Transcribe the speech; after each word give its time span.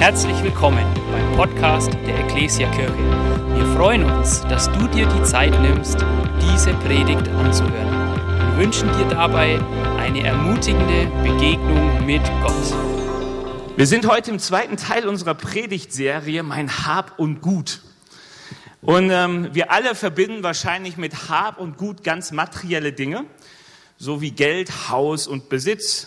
Herzlich 0.00 0.42
willkommen 0.42 0.86
beim 1.12 1.36
Podcast 1.36 1.92
der 2.06 2.20
Ecclesia 2.20 2.70
Kirche. 2.70 2.96
Wir 3.54 3.66
freuen 3.76 4.02
uns, 4.04 4.40
dass 4.48 4.72
du 4.72 4.88
dir 4.88 5.06
die 5.06 5.22
Zeit 5.24 5.52
nimmst, 5.60 5.98
diese 6.40 6.72
Predigt 6.72 7.28
anzuhören 7.28 8.18
und 8.40 8.56
wünschen 8.56 8.90
dir 8.96 9.04
dabei 9.10 9.60
eine 9.98 10.24
ermutigende 10.24 11.04
Begegnung 11.22 12.06
mit 12.06 12.22
Gott. 12.42 13.76
Wir 13.76 13.86
sind 13.86 14.08
heute 14.08 14.30
im 14.30 14.38
zweiten 14.38 14.78
Teil 14.78 15.06
unserer 15.06 15.34
Predigtserie 15.34 16.42
Mein 16.44 16.86
Hab 16.86 17.18
und 17.18 17.42
Gut. 17.42 17.82
Und 18.80 19.10
ähm, 19.10 19.50
wir 19.52 19.70
alle 19.70 19.94
verbinden 19.94 20.42
wahrscheinlich 20.42 20.96
mit 20.96 21.28
Hab 21.28 21.60
und 21.60 21.76
Gut 21.76 22.02
ganz 22.04 22.32
materielle 22.32 22.94
Dinge, 22.94 23.26
so 23.98 24.22
wie 24.22 24.30
Geld, 24.30 24.88
Haus 24.88 25.26
und 25.26 25.50
Besitz, 25.50 26.06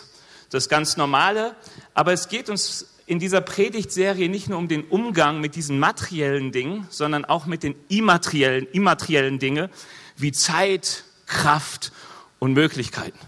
das 0.50 0.68
ganz 0.68 0.98
Normale. 0.98 1.56
Aber 1.94 2.12
es 2.12 2.28
geht 2.28 2.50
uns 2.50 2.88
in 3.06 3.20
dieser 3.20 3.42
Predigtserie 3.42 4.30
nicht 4.30 4.50
nur 4.50 4.58
um 4.58 4.68
den 4.68 4.84
Umgang 4.86 5.42
mit 5.42 5.56
diesen 5.56 5.80
materiellen 5.80 6.52
Dingen, 6.52 6.88
sondern 6.90 7.26
auch 7.26 7.46
mit 7.46 7.64
den 7.64 7.76
immateriellen, 7.90 8.68
immateriellen 8.72 9.40
Dingen 9.40 9.70
wie 10.16 10.32
Zeit, 10.32 11.04
Kraft 11.26 11.92
und 12.40 12.54
Möglichkeiten. 12.54 13.20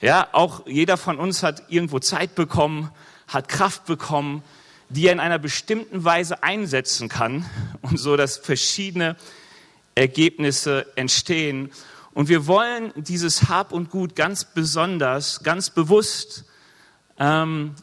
Ja, 0.00 0.28
auch 0.32 0.66
jeder 0.66 0.96
von 0.96 1.18
uns 1.18 1.42
hat 1.42 1.64
irgendwo 1.68 1.98
Zeit 1.98 2.34
bekommen, 2.34 2.90
hat 3.26 3.48
Kraft 3.48 3.86
bekommen, 3.86 4.42
die 4.90 5.06
er 5.06 5.12
in 5.12 5.20
einer 5.20 5.38
bestimmten 5.38 6.04
Weise 6.04 6.42
einsetzen 6.42 7.08
kann 7.08 7.44
und 7.82 7.98
so, 7.98 8.16
dass 8.16 8.36
verschiedene 8.36 9.16
Ergebnisse 9.94 10.86
entstehen. 10.96 11.70
Und 12.14 12.28
wir 12.28 12.46
wollen 12.46 12.92
dieses 12.96 13.48
Hab 13.48 13.72
und 13.72 13.90
Gut 13.90 14.16
ganz 14.16 14.44
besonders, 14.44 15.42
ganz 15.42 15.70
bewusst 15.70 16.44
ähm, 17.18 17.74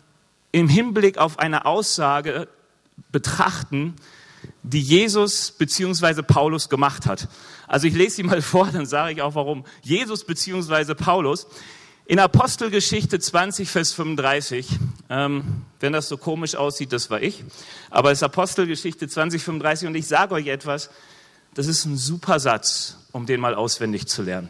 im 0.56 0.70
Hinblick 0.70 1.18
auf 1.18 1.38
eine 1.38 1.66
Aussage 1.66 2.48
betrachten, 3.12 3.94
die 4.64 4.80
Jesus 4.80 5.52
beziehungsweise 5.52 6.24
Paulus 6.24 6.70
gemacht 6.70 7.08
hat. 7.08 7.28
Also 7.68 7.88
ich 7.88 7.94
lese 7.94 8.16
sie 8.16 8.24
mal 8.24 8.42
vor, 8.54 8.70
dann 8.72 8.86
sage 8.86 9.12
ich 9.12 9.22
auch 9.22 9.36
warum. 9.36 9.66
Jesus 9.82 10.24
beziehungsweise 10.24 10.96
Paulus 10.96 11.46
in 12.06 12.20
Apostelgeschichte 12.20 13.20
20, 13.20 13.70
Vers 13.70 13.92
35, 13.92 14.70
ähm, 15.10 15.66
wenn 15.82 15.92
das 15.92 16.08
so 16.08 16.16
komisch 16.16 16.56
aussieht, 16.56 16.94
das 16.94 17.10
war 17.10 17.22
ich, 17.22 17.44
aber 17.90 18.14
es 18.14 18.20
ist 18.20 18.24
Apostelgeschichte 18.24 19.10
20, 19.10 19.44
35 19.44 19.90
und 19.90 19.96
ich 19.96 20.08
sage 20.08 20.36
euch 20.36 20.48
etwas, 20.48 20.90
das 21.54 21.68
ist 21.68 21.84
ein 21.84 21.98
super 21.98 22.40
Satz, 22.40 22.98
um 23.12 23.26
den 23.26 23.42
mal 23.42 23.56
auswendig 23.56 24.08
zu 24.08 24.22
lernen. 24.22 24.50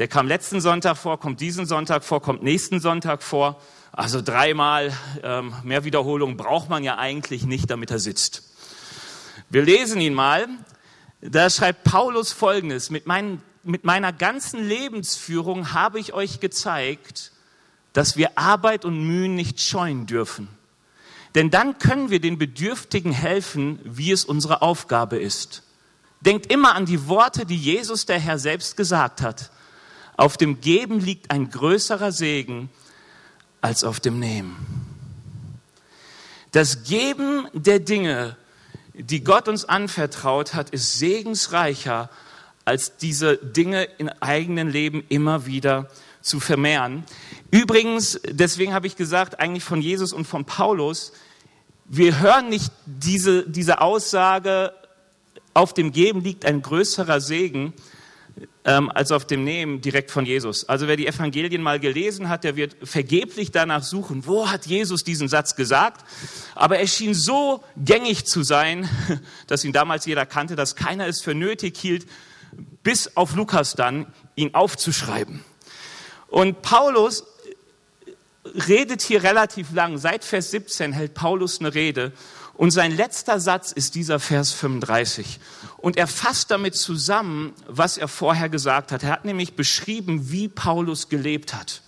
Der 0.00 0.08
kam 0.08 0.26
letzten 0.26 0.60
Sonntag 0.60 0.96
vor, 0.96 1.20
kommt 1.20 1.40
diesen 1.40 1.66
Sonntag 1.66 2.02
vor, 2.02 2.20
kommt 2.20 2.42
nächsten 2.42 2.80
Sonntag 2.80 3.22
vor 3.22 3.60
also 3.96 4.20
dreimal 4.20 4.92
ähm, 5.22 5.54
mehr 5.64 5.84
Wiederholung 5.84 6.36
braucht 6.36 6.68
man 6.68 6.84
ja 6.84 6.98
eigentlich 6.98 7.46
nicht, 7.46 7.70
damit 7.70 7.90
er 7.90 7.98
sitzt. 7.98 8.42
Wir 9.48 9.62
lesen 9.62 10.02
ihn 10.02 10.12
mal. 10.12 10.46
Da 11.22 11.48
schreibt 11.48 11.84
Paulus 11.84 12.30
Folgendes. 12.30 12.90
Mit, 12.90 13.06
mein, 13.06 13.40
mit 13.64 13.84
meiner 13.84 14.12
ganzen 14.12 14.62
Lebensführung 14.68 15.72
habe 15.72 15.98
ich 15.98 16.12
euch 16.12 16.40
gezeigt, 16.40 17.32
dass 17.94 18.18
wir 18.18 18.36
Arbeit 18.36 18.84
und 18.84 19.02
Mühen 19.02 19.34
nicht 19.34 19.62
scheuen 19.62 20.04
dürfen. 20.04 20.48
Denn 21.34 21.50
dann 21.50 21.78
können 21.78 22.10
wir 22.10 22.20
den 22.20 22.36
Bedürftigen 22.36 23.12
helfen, 23.12 23.78
wie 23.82 24.12
es 24.12 24.26
unsere 24.26 24.60
Aufgabe 24.60 25.16
ist. 25.16 25.62
Denkt 26.20 26.52
immer 26.52 26.74
an 26.74 26.84
die 26.84 27.08
Worte, 27.08 27.46
die 27.46 27.56
Jesus 27.56 28.04
der 28.04 28.18
Herr 28.18 28.38
selbst 28.38 28.76
gesagt 28.76 29.22
hat. 29.22 29.50
Auf 30.18 30.36
dem 30.36 30.60
Geben 30.60 31.00
liegt 31.00 31.30
ein 31.30 31.48
größerer 31.48 32.12
Segen 32.12 32.68
als 33.66 33.82
auf 33.82 33.98
dem 33.98 34.20
Nehmen. 34.20 34.54
Das 36.52 36.84
Geben 36.84 37.48
der 37.52 37.80
Dinge, 37.80 38.36
die 38.94 39.24
Gott 39.24 39.48
uns 39.48 39.64
anvertraut 39.64 40.54
hat, 40.54 40.70
ist 40.70 41.00
segensreicher, 41.00 42.08
als 42.64 42.96
diese 42.96 43.36
Dinge 43.36 43.82
im 43.98 44.08
eigenen 44.20 44.70
Leben 44.70 45.02
immer 45.08 45.46
wieder 45.46 45.90
zu 46.22 46.38
vermehren. 46.38 47.02
Übrigens, 47.50 48.20
deswegen 48.24 48.72
habe 48.72 48.86
ich 48.86 48.94
gesagt, 48.94 49.40
eigentlich 49.40 49.64
von 49.64 49.82
Jesus 49.82 50.12
und 50.12 50.26
von 50.26 50.44
Paulus, 50.44 51.12
wir 51.86 52.20
hören 52.20 52.48
nicht 52.48 52.70
diese, 52.84 53.48
diese 53.48 53.80
Aussage, 53.80 54.72
auf 55.54 55.74
dem 55.74 55.90
Geben 55.90 56.20
liegt 56.20 56.44
ein 56.44 56.62
größerer 56.62 57.20
Segen, 57.20 57.72
ähm, 58.64 58.90
als 58.90 59.12
auf 59.12 59.26
dem 59.26 59.44
Nehmen 59.44 59.80
direkt 59.80 60.10
von 60.10 60.26
Jesus. 60.26 60.68
Also 60.68 60.88
wer 60.88 60.96
die 60.96 61.06
Evangelien 61.06 61.62
mal 61.62 61.80
gelesen 61.80 62.28
hat, 62.28 62.44
der 62.44 62.56
wird 62.56 62.76
vergeblich 62.82 63.50
danach 63.50 63.82
suchen, 63.82 64.26
wo 64.26 64.50
hat 64.50 64.66
Jesus 64.66 65.04
diesen 65.04 65.28
Satz 65.28 65.56
gesagt. 65.56 66.04
Aber 66.54 66.78
er 66.78 66.86
schien 66.86 67.14
so 67.14 67.62
gängig 67.76 68.26
zu 68.26 68.42
sein, 68.42 68.88
dass 69.46 69.64
ihn 69.64 69.72
damals 69.72 70.04
jeder 70.06 70.26
kannte, 70.26 70.56
dass 70.56 70.76
keiner 70.76 71.06
es 71.06 71.20
für 71.20 71.34
nötig 71.34 71.76
hielt, 71.78 72.06
bis 72.82 73.16
auf 73.16 73.34
Lukas 73.34 73.74
dann, 73.74 74.06
ihn 74.34 74.54
aufzuschreiben. 74.54 75.44
Und 76.28 76.62
Paulus 76.62 77.24
redet 78.68 79.02
hier 79.02 79.22
relativ 79.22 79.72
lang. 79.72 79.98
Seit 79.98 80.24
Vers 80.24 80.50
17 80.50 80.92
hält 80.92 81.14
Paulus 81.14 81.60
eine 81.60 81.74
Rede 81.74 82.12
und 82.56 82.70
sein 82.70 82.96
letzter 82.96 83.38
Satz 83.38 83.70
ist 83.72 83.94
dieser 83.94 84.18
Vers 84.18 84.52
35. 84.52 85.40
Und 85.76 85.96
er 85.96 86.06
fasst 86.06 86.50
damit 86.50 86.74
zusammen, 86.74 87.52
was 87.68 87.98
er 87.98 88.08
vorher 88.08 88.48
gesagt 88.48 88.92
hat. 88.92 89.02
Er 89.02 89.10
hat 89.10 89.24
nämlich 89.24 89.56
beschrieben, 89.56 90.30
wie 90.30 90.48
Paulus 90.48 91.08
gelebt 91.08 91.54
hat. 91.54 91.82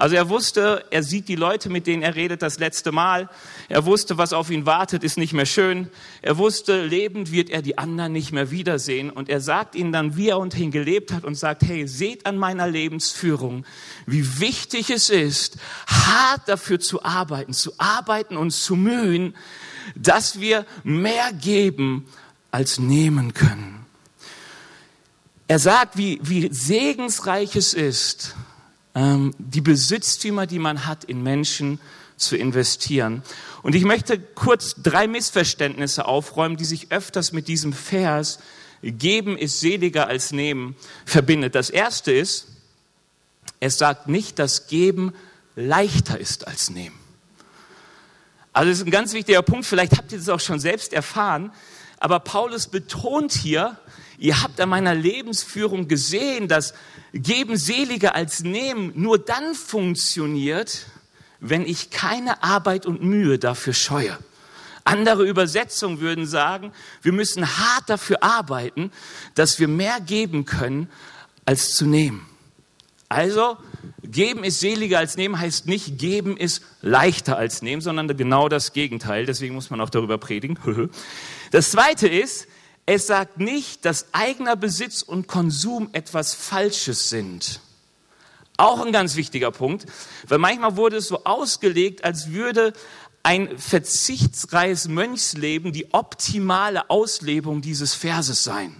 Also 0.00 0.16
er 0.16 0.30
wusste, 0.30 0.86
er 0.88 1.02
sieht 1.02 1.28
die 1.28 1.36
Leute, 1.36 1.68
mit 1.68 1.86
denen 1.86 2.02
er 2.02 2.14
redet, 2.14 2.40
das 2.40 2.58
letzte 2.58 2.90
Mal. 2.90 3.28
Er 3.68 3.84
wusste, 3.84 4.16
was 4.16 4.32
auf 4.32 4.50
ihn 4.50 4.64
wartet, 4.64 5.04
ist 5.04 5.18
nicht 5.18 5.34
mehr 5.34 5.44
schön. 5.44 5.90
Er 6.22 6.38
wusste, 6.38 6.86
lebend 6.86 7.32
wird 7.32 7.50
er 7.50 7.60
die 7.60 7.76
anderen 7.76 8.14
nicht 8.14 8.32
mehr 8.32 8.50
wiedersehen. 8.50 9.10
Und 9.10 9.28
er 9.28 9.42
sagt 9.42 9.74
ihnen 9.74 9.92
dann, 9.92 10.16
wie 10.16 10.30
er 10.30 10.38
unter 10.38 10.56
ihnen 10.56 10.70
gelebt 10.70 11.12
hat 11.12 11.24
und 11.24 11.34
sagt, 11.34 11.64
hey, 11.64 11.86
seht 11.86 12.24
an 12.24 12.38
meiner 12.38 12.66
Lebensführung, 12.66 13.66
wie 14.06 14.40
wichtig 14.40 14.88
es 14.88 15.10
ist, 15.10 15.58
hart 15.86 16.48
dafür 16.48 16.80
zu 16.80 17.04
arbeiten, 17.04 17.52
zu 17.52 17.72
arbeiten 17.76 18.38
und 18.38 18.52
zu 18.52 18.76
mühen, 18.76 19.36
dass 19.96 20.40
wir 20.40 20.64
mehr 20.82 21.30
geben 21.34 22.06
als 22.50 22.78
nehmen 22.78 23.34
können. 23.34 23.84
Er 25.46 25.58
sagt, 25.58 25.98
wie, 25.98 26.20
wie 26.22 26.48
segensreich 26.50 27.54
es 27.54 27.74
ist, 27.74 28.34
die 28.94 29.60
Besitztümer, 29.60 30.46
die 30.46 30.58
man 30.58 30.86
hat, 30.86 31.04
in 31.04 31.22
Menschen 31.22 31.80
zu 32.16 32.36
investieren. 32.36 33.22
Und 33.62 33.74
ich 33.74 33.84
möchte 33.84 34.18
kurz 34.18 34.74
drei 34.82 35.06
Missverständnisse 35.06 36.06
aufräumen, 36.06 36.56
die 36.56 36.64
sich 36.64 36.90
öfters 36.90 37.32
mit 37.32 37.48
diesem 37.48 37.72
Vers 37.72 38.38
Geben 38.82 39.36
ist 39.36 39.60
seliger 39.60 40.06
als 40.06 40.32
Nehmen 40.32 40.74
verbindet. 41.04 41.54
Das 41.54 41.68
erste 41.68 42.12
ist, 42.12 42.46
es 43.60 43.76
sagt 43.76 44.08
nicht, 44.08 44.38
dass 44.38 44.68
Geben 44.68 45.12
leichter 45.54 46.18
ist 46.18 46.46
als 46.46 46.70
Nehmen. 46.70 46.98
Also 48.52 48.70
das 48.70 48.78
ist 48.78 48.86
ein 48.86 48.90
ganz 48.90 49.12
wichtiger 49.12 49.42
Punkt, 49.42 49.66
vielleicht 49.66 49.98
habt 49.98 50.12
ihr 50.12 50.18
das 50.18 50.28
auch 50.30 50.40
schon 50.40 50.58
selbst 50.58 50.92
erfahren, 50.92 51.52
aber 51.98 52.20
Paulus 52.20 52.66
betont 52.68 53.32
hier, 53.32 53.78
ihr 54.20 54.42
habt 54.42 54.60
an 54.60 54.68
meiner 54.68 54.94
Lebensführung 54.94 55.88
gesehen, 55.88 56.46
dass 56.46 56.74
Geben 57.12 57.56
seliger 57.56 58.14
als 58.14 58.44
Nehmen 58.44 58.92
nur 58.94 59.18
dann 59.18 59.54
funktioniert, 59.54 60.86
wenn 61.40 61.66
ich 61.66 61.90
keine 61.90 62.42
Arbeit 62.44 62.86
und 62.86 63.02
Mühe 63.02 63.38
dafür 63.38 63.72
scheue. 63.72 64.16
Andere 64.84 65.24
Übersetzungen 65.26 66.00
würden 66.00 66.26
sagen, 66.26 66.72
wir 67.02 67.12
müssen 67.12 67.46
hart 67.58 67.88
dafür 67.88 68.22
arbeiten, 68.22 68.92
dass 69.34 69.58
wir 69.58 69.68
mehr 69.68 70.00
geben 70.00 70.44
können, 70.44 70.88
als 71.44 71.74
zu 71.74 71.86
nehmen. 71.86 72.26
Also, 73.08 73.56
geben 74.04 74.44
ist 74.44 74.60
seliger 74.60 74.98
als 74.98 75.16
nehmen 75.16 75.38
heißt 75.38 75.66
nicht, 75.66 75.98
geben 75.98 76.36
ist 76.36 76.62
leichter 76.80 77.36
als 77.36 77.60
nehmen, 77.60 77.82
sondern 77.82 78.16
genau 78.16 78.48
das 78.48 78.72
Gegenteil. 78.72 79.26
Deswegen 79.26 79.54
muss 79.54 79.70
man 79.70 79.80
auch 79.80 79.90
darüber 79.90 80.18
predigen. 80.18 80.58
Das 81.50 81.72
zweite 81.72 82.06
ist, 82.06 82.46
es 82.86 83.06
sagt 83.06 83.38
nicht, 83.38 83.84
dass 83.84 84.06
eigener 84.12 84.56
Besitz 84.56 85.02
und 85.02 85.28
Konsum 85.28 85.90
etwas 85.92 86.34
Falsches 86.34 87.08
sind. 87.08 87.60
Auch 88.56 88.84
ein 88.84 88.92
ganz 88.92 89.16
wichtiger 89.16 89.50
Punkt, 89.50 89.86
weil 90.28 90.38
manchmal 90.38 90.76
wurde 90.76 90.96
es 90.96 91.08
so 91.08 91.24
ausgelegt, 91.24 92.04
als 92.04 92.30
würde 92.30 92.72
ein 93.22 93.58
verzichtsreiches 93.58 94.88
Mönchsleben 94.88 95.72
die 95.72 95.92
optimale 95.92 96.90
Auslebung 96.90 97.62
dieses 97.62 97.94
Verses 97.94 98.44
sein. 98.44 98.74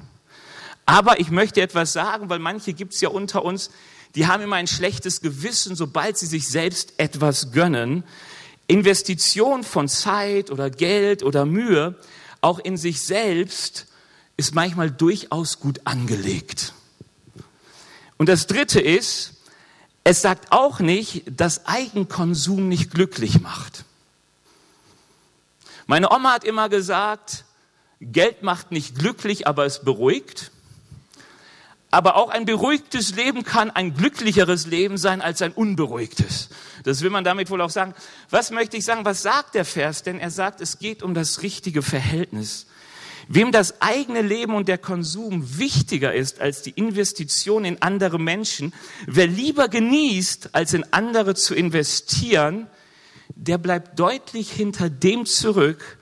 Aber 0.87 1.21
ich 1.21 1.31
möchte 1.31 1.61
etwas 1.61 1.93
sagen, 1.93 2.29
weil 2.31 2.41
manche 2.41 2.73
gibt 2.73 2.95
es 2.95 3.01
ja 3.01 3.11
unter 3.11 3.45
uns, 3.45 3.71
die 4.17 4.27
haben 4.27 4.43
immer 4.43 4.57
ein 4.57 4.67
schlechtes 4.67 5.21
Gewissen, 5.21 5.77
sobald 5.77 6.19
sie 6.19 6.27
sich 6.27 6.49
selbst 6.49 6.95
etwas 6.97 7.53
gönnen. 7.53 8.03
Investition 8.67 9.63
von 9.63 9.89
Zeit 9.89 10.51
oder 10.51 10.69
Geld 10.69 11.23
oder 11.23 11.47
Mühe, 11.47 11.95
auch 12.41 12.59
in 12.59 12.77
sich 12.77 13.03
selbst, 13.03 13.87
ist 14.41 14.55
manchmal 14.55 14.91
durchaus 14.91 15.61
gut 15.61 15.83
angelegt. 15.85 16.73
Und 18.17 18.31
das 18.31 18.47
Dritte 18.47 18.81
ist, 18.81 19.35
es 20.03 20.23
sagt 20.23 20.51
auch 20.51 20.81
nicht, 20.81 21.25
dass 21.27 21.67
Eigenkonsum 21.67 22.67
nicht 22.67 22.91
glücklich 22.91 23.43
macht. 23.43 23.85
Meine 25.87 26.11
Oma 26.11 26.33
hat 26.33 26.45
immer 26.45 26.71
gesagt, 26.71 27.45
Geld 28.01 28.43
macht 28.43 28.73
nicht 28.73 28.99
glücklich, 28.99 29.47
aber 29.47 29.67
es 29.67 29.85
beruhigt. 29.85 30.53
Aber 31.91 32.17
auch 32.17 32.31
ein 32.31 32.47
beruhigtes 32.47 33.17
Leben 33.17 33.45
kann 33.45 33.71
ein 33.71 33.93
glücklicheres 33.93 34.67
Leben 34.67 34.97
sein 34.97 35.21
als 35.21 35.43
ein 35.43 35.53
unberuhigtes. 35.53 36.49
Das 36.85 37.03
will 37.03 37.11
man 37.11 37.25
damit 37.25 37.51
wohl 37.51 37.61
auch 37.61 37.69
sagen. 37.69 37.95
Was 38.31 38.51
möchte 38.53 38.79
ich 38.79 38.87
sagen? 38.87 39.05
Was 39.05 39.21
sagt 39.21 39.55
der 39.55 39.67
Vers? 39.67 40.03
Denn 40.03 40.19
er 40.19 40.31
sagt, 40.31 40.63
es 40.63 40.79
geht 40.79 41.03
um 41.03 41.13
das 41.13 41.43
richtige 41.43 41.83
Verhältnis. 41.83 42.67
Wem 43.29 43.53
das 43.53 43.81
eigene 43.81 44.23
Leben 44.23 44.55
und 44.55 44.69
der 44.69 44.79
Konsum 44.79 45.59
wichtiger 45.59 46.15
ist 46.15 46.41
als 46.41 46.63
die 46.63 46.71
Investition 46.71 47.65
in 47.65 47.81
andere 47.83 48.19
Menschen, 48.19 48.73
wer 49.07 49.27
lieber 49.27 49.69
genießt, 49.69 50.55
als 50.55 50.75
in 50.75 50.85
andere 50.93 51.35
zu 51.35 51.55
investieren, 51.55 52.67
der 53.35 53.59
bleibt 53.59 53.99
deutlich 53.99 54.51
hinter 54.51 54.91
dem 54.91 55.27
zurück, 55.27 55.99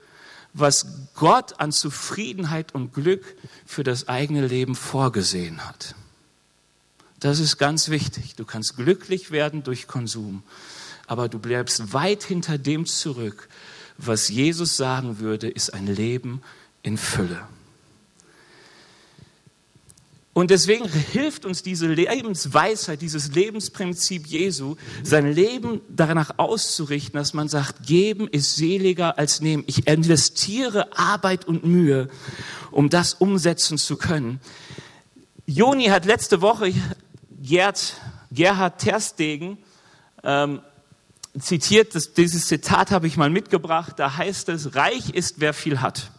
was 0.53 0.87
Gott 1.13 1.59
an 1.59 1.71
Zufriedenheit 1.71 2.73
und 2.73 2.93
Glück 2.93 3.23
für 3.65 3.83
das 3.83 4.07
eigene 4.07 4.45
Leben 4.47 4.75
vorgesehen 4.75 5.65
hat. 5.67 5.95
Das 7.19 7.39
ist 7.39 7.57
ganz 7.57 7.89
wichtig. 7.89 8.35
Du 8.35 8.45
kannst 8.45 8.77
glücklich 8.77 9.31
werden 9.31 9.63
durch 9.63 9.87
Konsum, 9.87 10.43
aber 11.05 11.29
du 11.29 11.37
bleibst 11.37 11.93
weit 11.93 12.23
hinter 12.23 12.57
dem 12.57 12.85
zurück, 12.85 13.49
was 13.97 14.29
Jesus 14.29 14.77
sagen 14.77 15.19
würde, 15.19 15.49
ist 15.49 15.73
ein 15.73 15.87
Leben 15.87 16.41
in 16.83 16.97
Fülle. 16.97 17.41
Und 20.39 20.51
deswegen 20.51 20.87
hilft 20.87 21.43
uns 21.43 21.63
diese 21.63 21.87
Lebensweisheit, 21.87 23.01
dieses 23.01 23.35
Lebensprinzip 23.35 24.25
Jesu, 24.25 24.77
sein 25.03 25.33
Leben 25.33 25.81
danach 25.89 26.35
auszurichten, 26.37 27.17
dass 27.17 27.33
man 27.33 27.49
sagt, 27.49 27.85
geben 27.85 28.27
ist 28.27 28.55
seliger 28.55 29.17
als 29.17 29.41
nehmen. 29.41 29.65
Ich 29.67 29.87
investiere 29.87 30.97
Arbeit 30.97 31.45
und 31.45 31.65
Mühe, 31.65 32.07
um 32.71 32.89
das 32.89 33.15
umsetzen 33.15 33.77
zu 33.77 33.97
können. 33.97 34.39
Joni 35.45 35.87
hat 35.87 36.05
letzte 36.05 36.41
Woche 36.41 36.73
Gerd, 37.41 37.95
Gerhard 38.31 38.79
Terstegen 38.79 39.57
ähm, 40.23 40.61
zitiert, 41.37 41.95
das, 41.95 42.13
dieses 42.13 42.47
Zitat 42.47 42.91
habe 42.91 43.07
ich 43.07 43.17
mal 43.17 43.29
mitgebracht, 43.29 43.97
da 43.97 44.15
heißt 44.15 44.47
es, 44.49 44.75
reich 44.75 45.09
ist, 45.09 45.41
wer 45.41 45.53
viel 45.53 45.81
hat. 45.81 46.11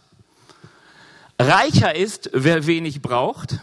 Reicher 1.41 1.95
ist, 1.95 2.29
wer 2.33 2.65
wenig 2.65 3.01
braucht 3.01 3.59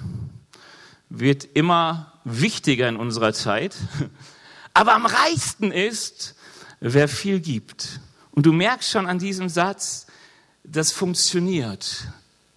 wird 1.11 1.49
immer 1.55 2.13
wichtiger 2.25 2.89
in 2.89 2.97
unserer 2.97 3.33
Zeit. 3.33 3.77
Aber 4.75 4.95
am 4.95 5.07
reichsten 5.07 5.73
ist, 5.73 6.35
wer 6.81 7.09
viel 7.09 7.41
gibt. 7.41 8.01
Und 8.33 8.47
du 8.47 8.53
merkst 8.53 8.91
schon 8.91 9.07
an 9.07 9.19
diesem 9.19 9.49
Satz, 9.49 10.07
das 10.65 10.93
funktioniert, 10.93 12.09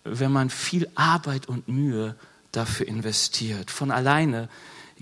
wenn 0.04 0.32
man 0.32 0.50
viel 0.50 0.90
Arbeit 0.96 1.48
und 1.48 1.68
Mühe 1.68 2.16
dafür 2.52 2.88
investiert. 2.88 3.72
Von 3.72 3.90
alleine 3.90 4.50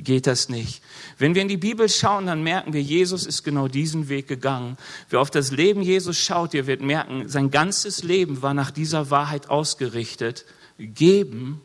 geht 0.04 0.28
das 0.28 0.50
nicht. 0.50 0.82
Wenn 1.18 1.36
wir 1.36 1.42
in 1.42 1.48
die 1.48 1.58
Bibel 1.58 1.90
schauen, 1.90 2.28
dann 2.28 2.44
merken 2.44 2.74
wir, 2.74 2.82
Jesus 2.82 3.26
ist 3.26 3.44
genau 3.44 3.68
diesen 3.68 4.10
Weg 4.10 4.28
gegangen. 4.28 4.78
Wer 5.10 5.22
auf 5.22 5.32
das 5.32 5.52
Leben 5.52 5.82
Jesus 5.82 6.18
schaut, 6.18 6.54
der 6.54 6.68
wird 6.68 6.82
merken, 6.82 7.28
sein 7.28 7.52
ganzes 7.52 8.04
Leben 8.04 8.42
war 8.42 8.54
nach 8.54 8.72
dieser 8.72 9.10
Wahrheit 9.10 9.50
ausgerichtet. 9.50 10.46
Geben 10.78 11.62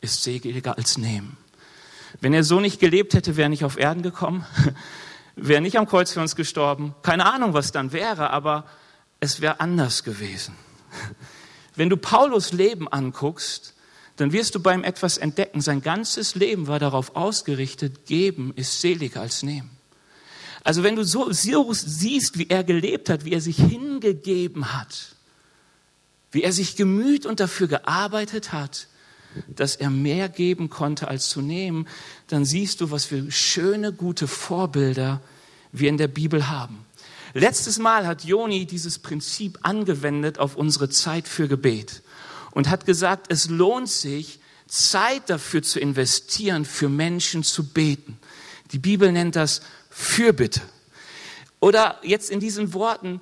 ist 0.00 0.22
seliger 0.22 0.76
als 0.76 0.98
nehmen. 0.98 1.36
Wenn 2.20 2.34
er 2.34 2.44
so 2.44 2.60
nicht 2.60 2.80
gelebt 2.80 3.14
hätte, 3.14 3.36
wäre 3.36 3.46
er 3.46 3.50
nicht 3.50 3.64
auf 3.64 3.78
Erden 3.78 4.02
gekommen, 4.02 4.46
wäre 5.36 5.60
nicht 5.60 5.78
am 5.78 5.88
Kreuz 5.88 6.12
für 6.12 6.20
uns 6.20 6.36
gestorben. 6.36 6.94
Keine 7.02 7.32
Ahnung, 7.32 7.54
was 7.54 7.72
dann 7.72 7.92
wäre, 7.92 8.30
aber 8.30 8.64
es 9.20 9.40
wäre 9.40 9.60
anders 9.60 10.04
gewesen. 10.04 10.54
Wenn 11.76 11.90
du 11.90 11.96
Paulus 11.96 12.52
Leben 12.52 12.86
anguckst, 12.86 13.73
dann 14.16 14.32
wirst 14.32 14.54
du 14.54 14.60
beim 14.60 14.84
etwas 14.84 15.18
entdecken, 15.18 15.60
sein 15.60 15.82
ganzes 15.82 16.34
Leben 16.34 16.66
war 16.66 16.78
darauf 16.78 17.16
ausgerichtet, 17.16 18.06
geben 18.06 18.52
ist 18.54 18.80
seliger 18.80 19.20
als 19.20 19.42
nehmen. 19.42 19.70
Also 20.62 20.82
wenn 20.82 20.96
du 20.96 21.04
so 21.04 21.30
siehst, 21.30 22.38
wie 22.38 22.48
er 22.48 22.64
gelebt 22.64 23.10
hat, 23.10 23.24
wie 23.24 23.32
er 23.32 23.40
sich 23.40 23.56
hingegeben 23.56 24.72
hat, 24.72 25.14
wie 26.32 26.42
er 26.42 26.52
sich 26.52 26.76
gemüht 26.76 27.26
und 27.26 27.40
dafür 27.40 27.68
gearbeitet 27.68 28.52
hat, 28.52 28.88
dass 29.48 29.76
er 29.76 29.90
mehr 29.90 30.28
geben 30.28 30.70
konnte 30.70 31.08
als 31.08 31.28
zu 31.28 31.42
nehmen, 31.42 31.86
dann 32.28 32.44
siehst 32.44 32.80
du, 32.80 32.90
was 32.90 33.04
für 33.04 33.30
schöne, 33.30 33.92
gute 33.92 34.28
Vorbilder 34.28 35.20
wir 35.72 35.88
in 35.88 35.98
der 35.98 36.08
Bibel 36.08 36.48
haben. 36.48 36.86
Letztes 37.34 37.78
Mal 37.78 38.06
hat 38.06 38.24
Joni 38.24 38.64
dieses 38.64 39.00
Prinzip 39.00 39.58
angewendet 39.62 40.38
auf 40.38 40.54
unsere 40.56 40.88
Zeit 40.88 41.26
für 41.26 41.48
Gebet 41.48 42.03
und 42.54 42.70
hat 42.70 42.86
gesagt, 42.86 43.26
es 43.28 43.48
lohnt 43.48 43.90
sich, 43.90 44.38
Zeit 44.66 45.28
dafür 45.28 45.62
zu 45.62 45.78
investieren, 45.78 46.64
für 46.64 46.88
Menschen 46.88 47.44
zu 47.44 47.64
beten. 47.64 48.18
Die 48.72 48.78
Bibel 48.78 49.12
nennt 49.12 49.36
das 49.36 49.60
Fürbitte. 49.90 50.62
Oder 51.60 51.98
jetzt 52.02 52.30
in 52.30 52.40
diesen 52.40 52.72
Worten, 52.72 53.20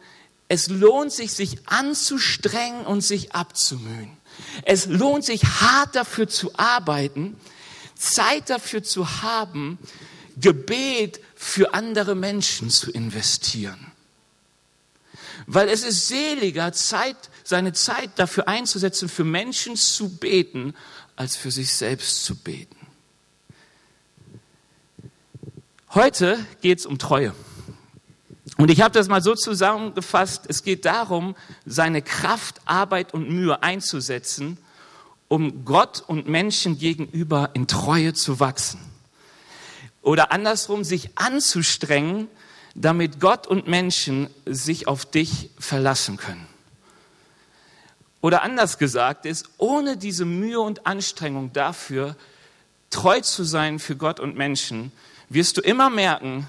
es 0.49 0.69
lohnt 0.69 1.13
sich, 1.13 1.33
sich 1.33 1.67
anzustrengen 1.67 2.85
und 2.87 3.01
sich 3.01 3.35
abzumühen. 3.35 4.17
Es 4.65 4.87
lohnt 4.87 5.25
sich 5.25 5.45
hart 5.45 5.95
dafür 5.95 6.29
zu 6.29 6.53
arbeiten, 6.57 7.37
Zeit 7.97 8.51
dafür 8.51 8.83
zu 8.83 9.23
haben, 9.23 9.79
Gebet 10.37 11.21
für 11.35 11.75
andere 11.75 12.15
Menschen 12.15 12.71
zu 12.71 12.91
investieren. 12.91 13.93
Weil 15.47 15.69
es 15.69 15.85
ist 15.85 16.09
seliger, 16.09 16.73
Zeit, 16.73 17.17
seine 17.45 17.73
Zeit 17.73 18.11
dafür 18.17 18.49
einzusetzen, 18.49 19.09
für 19.09 19.25
Menschen 19.25 19.77
zu 19.77 20.17
beten, 20.17 20.75
als 21.17 21.37
für 21.37 21.51
sich 21.51 21.73
selbst 21.73 22.25
zu 22.25 22.37
beten. 22.37 22.77
Heute 25.95 26.39
geht 26.63 26.79
es 26.79 26.87
um 26.87 26.99
Treue. 26.99 27.35
Und 28.57 28.71
ich 28.71 28.81
habe 28.81 28.93
das 28.95 29.09
mal 29.09 29.23
so 29.23 29.35
zusammengefasst, 29.35 30.45
es 30.49 30.63
geht 30.63 30.85
darum, 30.85 31.35
seine 31.67 32.03
Kraft, 32.03 32.61
Arbeit 32.65 33.15
und 33.15 33.29
Mühe 33.29 33.63
einzusetzen, 33.63 34.59
um 35.29 35.65
Gott 35.65 36.03
und 36.07 36.29
Menschen 36.29 36.79
gegenüber 36.79 37.51
in 37.55 37.67
Treue 37.67 38.15
zu 38.15 38.41
wachsen. 38.41 38.81
Oder 40.03 40.33
andersrum, 40.33 40.85
sich 40.85 41.11
anzustrengen, 41.17 42.29
damit 42.75 43.21
Gott 43.21 43.47
und 43.47 43.69
Menschen 43.69 44.29
sich 44.47 44.89
auf 44.89 45.07
dich 45.07 45.51
verlassen 45.59 46.17
können. 46.17 46.47
Oder 48.23 48.43
anders 48.43 48.79
gesagt 48.79 49.27
ist, 49.27 49.51
ohne 49.59 49.99
diese 49.99 50.25
Mühe 50.25 50.61
und 50.61 50.87
Anstrengung 50.87 51.53
dafür, 51.53 52.17
treu 52.89 53.21
zu 53.21 53.43
sein 53.43 53.79
für 53.79 53.97
Gott 53.97 54.21
und 54.21 54.37
Menschen, 54.37 54.93
wirst 55.29 55.57
du 55.57 55.61
immer 55.61 55.91
merken, 55.91 56.49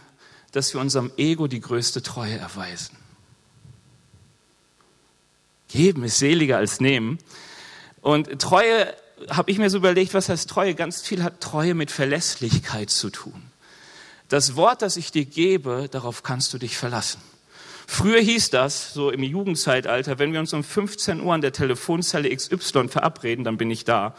dass 0.51 0.74
wir 0.74 0.80
unserem 0.80 1.12
Ego 1.18 1.48
die 1.48 1.60
größte 1.60 2.03
Treue 2.03 2.38
erweisen. 2.38 2.96
Geben 5.68 6.03
ist 6.03 6.20
seliger 6.20 6.58
als 6.58 6.80
nehmen. 6.80 7.18
Und 8.01 8.39
Treue 8.39 8.94
habe 9.30 9.50
ich 9.50 9.58
mir 9.58 9.72
so 9.72 9.77
überlegt, 9.77 10.13
was 10.13 10.30
heißt 10.30 10.48
Treue? 10.48 10.75
Ganz 10.75 11.01
viel 11.01 11.24
hat 11.24 11.42
Treue 11.42 11.74
mit 11.74 11.89
Verlässlichkeit 11.89 12.92
zu 12.92 13.10
tun. 13.10 13.42
Das 14.30 14.56
Wort, 14.56 14.84
das 14.84 14.96
ich 14.96 15.12
dir 15.12 15.25
gebe, 15.25 15.88
darauf 15.89 16.22
kannst 16.22 16.53
du 16.53 16.60
dich 16.60 16.77
verlassen. 16.77 17.22
Früher 17.88 18.20
hieß 18.20 18.50
das, 18.50 18.94
so 18.94 19.12
im 19.12 19.24
Jugendzeitalter, 19.24 20.20
wenn 20.20 20.34
wir 20.34 20.40
uns 20.40 20.54
um 20.54 20.63
15 20.63 21.22
Uhr 21.22 21.34
an 21.34 21.42
der 21.42 21.52
Telefonzelle 21.52 22.36
XY 22.36 22.88
verabreden, 22.88 23.44
dann 23.44 23.58
bin 23.58 23.70
ich 23.72 23.86
da. 23.86 24.16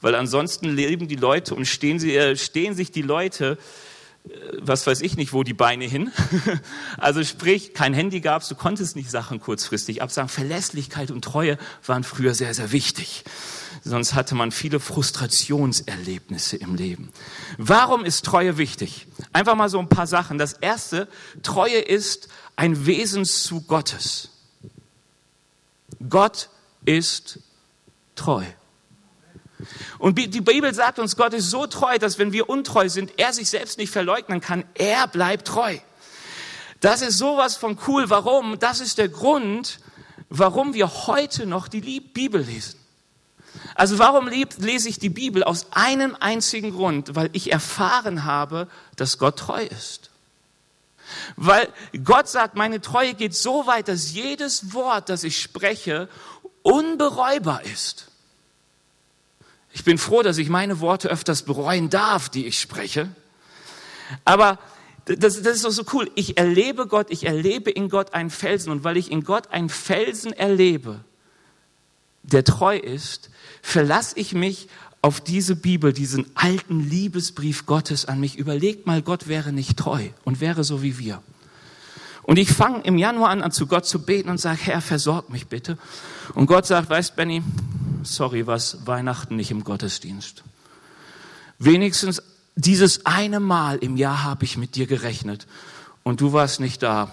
Weil 0.00 0.14
ansonsten 0.14 0.68
leben 0.68 1.08
die 1.08 1.16
Leute 1.16 1.54
und 1.54 1.66
stehen, 1.66 1.98
sie, 1.98 2.16
äh, 2.16 2.36
stehen 2.36 2.74
sich 2.74 2.92
die 2.92 3.02
Leute 3.02 3.58
was 4.60 4.86
weiß 4.86 5.00
ich 5.00 5.16
nicht, 5.16 5.32
wo 5.32 5.42
die 5.42 5.54
Beine 5.54 5.84
hin. 5.84 6.10
Also 6.98 7.22
sprich, 7.22 7.74
kein 7.74 7.94
Handy 7.94 8.20
gab's, 8.20 8.48
du 8.48 8.54
konntest 8.54 8.96
nicht 8.96 9.10
Sachen 9.10 9.40
kurzfristig 9.40 10.02
absagen. 10.02 10.28
Verlässlichkeit 10.28 11.10
und 11.10 11.24
Treue 11.24 11.58
waren 11.86 12.02
früher 12.02 12.34
sehr, 12.34 12.52
sehr 12.54 12.72
wichtig. 12.72 13.24
Sonst 13.84 14.14
hatte 14.14 14.34
man 14.34 14.50
viele 14.50 14.80
Frustrationserlebnisse 14.80 16.56
im 16.56 16.74
Leben. 16.74 17.10
Warum 17.56 18.04
ist 18.04 18.24
Treue 18.24 18.58
wichtig? 18.58 19.06
Einfach 19.32 19.54
mal 19.54 19.68
so 19.68 19.78
ein 19.78 19.88
paar 19.88 20.06
Sachen. 20.06 20.38
Das 20.38 20.54
erste, 20.54 21.08
Treue 21.42 21.78
ist 21.78 22.28
ein 22.58 22.86
Wesenszug 22.86 23.68
Gottes. 23.68 24.30
Gott 26.08 26.48
ist 26.84 27.38
treu. 28.16 28.44
Und 30.00 30.18
die 30.18 30.40
Bibel 30.40 30.74
sagt 30.74 30.98
uns, 30.98 31.16
Gott 31.16 31.34
ist 31.34 31.50
so 31.50 31.68
treu, 31.68 31.98
dass 31.98 32.18
wenn 32.18 32.32
wir 32.32 32.48
untreu 32.48 32.88
sind, 32.88 33.12
er 33.16 33.32
sich 33.32 33.48
selbst 33.48 33.78
nicht 33.78 33.92
verleugnen 33.92 34.40
kann. 34.40 34.64
Er 34.74 35.06
bleibt 35.06 35.46
treu. 35.46 35.78
Das 36.80 37.00
ist 37.00 37.18
sowas 37.18 37.56
von 37.56 37.78
cool. 37.86 38.10
Warum? 38.10 38.58
Das 38.58 38.80
ist 38.80 38.98
der 38.98 39.08
Grund, 39.08 39.78
warum 40.28 40.74
wir 40.74 41.06
heute 41.06 41.46
noch 41.46 41.68
die 41.68 42.00
Bibel 42.00 42.40
lesen. 42.40 42.80
Also 43.76 44.00
warum 44.00 44.26
lese 44.26 44.88
ich 44.88 44.98
die 44.98 45.10
Bibel? 45.10 45.44
Aus 45.44 45.68
einem 45.70 46.16
einzigen 46.18 46.72
Grund, 46.72 47.14
weil 47.14 47.30
ich 47.34 47.52
erfahren 47.52 48.24
habe, 48.24 48.66
dass 48.96 49.18
Gott 49.18 49.38
treu 49.38 49.62
ist. 49.62 50.07
Weil 51.36 51.68
Gott 52.04 52.28
sagt, 52.28 52.56
meine 52.56 52.80
Treue 52.80 53.14
geht 53.14 53.34
so 53.34 53.66
weit, 53.66 53.88
dass 53.88 54.12
jedes 54.12 54.72
Wort, 54.72 55.08
das 55.08 55.24
ich 55.24 55.40
spreche, 55.40 56.08
unbereubar 56.62 57.64
ist. 57.64 58.08
Ich 59.72 59.84
bin 59.84 59.98
froh, 59.98 60.22
dass 60.22 60.38
ich 60.38 60.48
meine 60.48 60.80
Worte 60.80 61.08
öfters 61.08 61.42
bereuen 61.42 61.90
darf, 61.90 62.28
die 62.28 62.46
ich 62.46 62.58
spreche. 62.58 63.08
Aber 64.24 64.58
das, 65.04 65.42
das 65.42 65.56
ist 65.56 65.64
doch 65.64 65.70
so 65.70 65.84
cool. 65.92 66.10
Ich 66.14 66.36
erlebe 66.36 66.86
Gott, 66.86 67.06
ich 67.10 67.24
erlebe 67.24 67.70
in 67.70 67.88
Gott 67.88 68.12
einen 68.12 68.30
Felsen. 68.30 68.72
Und 68.72 68.84
weil 68.84 68.96
ich 68.96 69.10
in 69.10 69.24
Gott 69.24 69.50
einen 69.50 69.68
Felsen 69.68 70.32
erlebe, 70.32 71.00
der 72.22 72.44
treu 72.44 72.76
ist, 72.76 73.30
verlasse 73.62 74.18
ich 74.18 74.34
mich 74.34 74.68
auf 75.00 75.20
diese 75.20 75.56
Bibel, 75.56 75.92
diesen 75.92 76.26
alten 76.34 76.80
Liebesbrief 76.80 77.66
Gottes 77.66 78.04
an 78.04 78.20
mich. 78.20 78.36
Überlegt 78.36 78.86
mal, 78.86 79.02
Gott 79.02 79.28
wäre 79.28 79.52
nicht 79.52 79.76
treu 79.76 80.08
und 80.24 80.40
wäre 80.40 80.64
so 80.64 80.82
wie 80.82 80.98
wir. 80.98 81.22
Und 82.24 82.38
ich 82.38 82.52
fange 82.52 82.82
im 82.82 82.98
Januar 82.98 83.30
an, 83.30 83.50
zu 83.52 83.66
Gott 83.66 83.86
zu 83.86 84.02
beten 84.02 84.28
und 84.28 84.38
sage, 84.38 84.58
Herr, 84.62 84.80
versorg 84.82 85.30
mich 85.30 85.46
bitte. 85.46 85.78
Und 86.34 86.46
Gott 86.46 86.66
sagt, 86.66 86.90
weißt 86.90 87.16
Benny, 87.16 87.42
sorry, 88.02 88.46
was 88.46 88.86
Weihnachten 88.86 89.36
nicht 89.36 89.50
im 89.50 89.64
Gottesdienst. 89.64 90.42
Wenigstens 91.58 92.22
dieses 92.54 93.06
eine 93.06 93.40
Mal 93.40 93.78
im 93.78 93.96
Jahr 93.96 94.24
habe 94.24 94.44
ich 94.44 94.58
mit 94.58 94.74
dir 94.74 94.86
gerechnet 94.86 95.46
und 96.02 96.20
du 96.20 96.32
warst 96.32 96.60
nicht 96.60 96.82
da. 96.82 97.12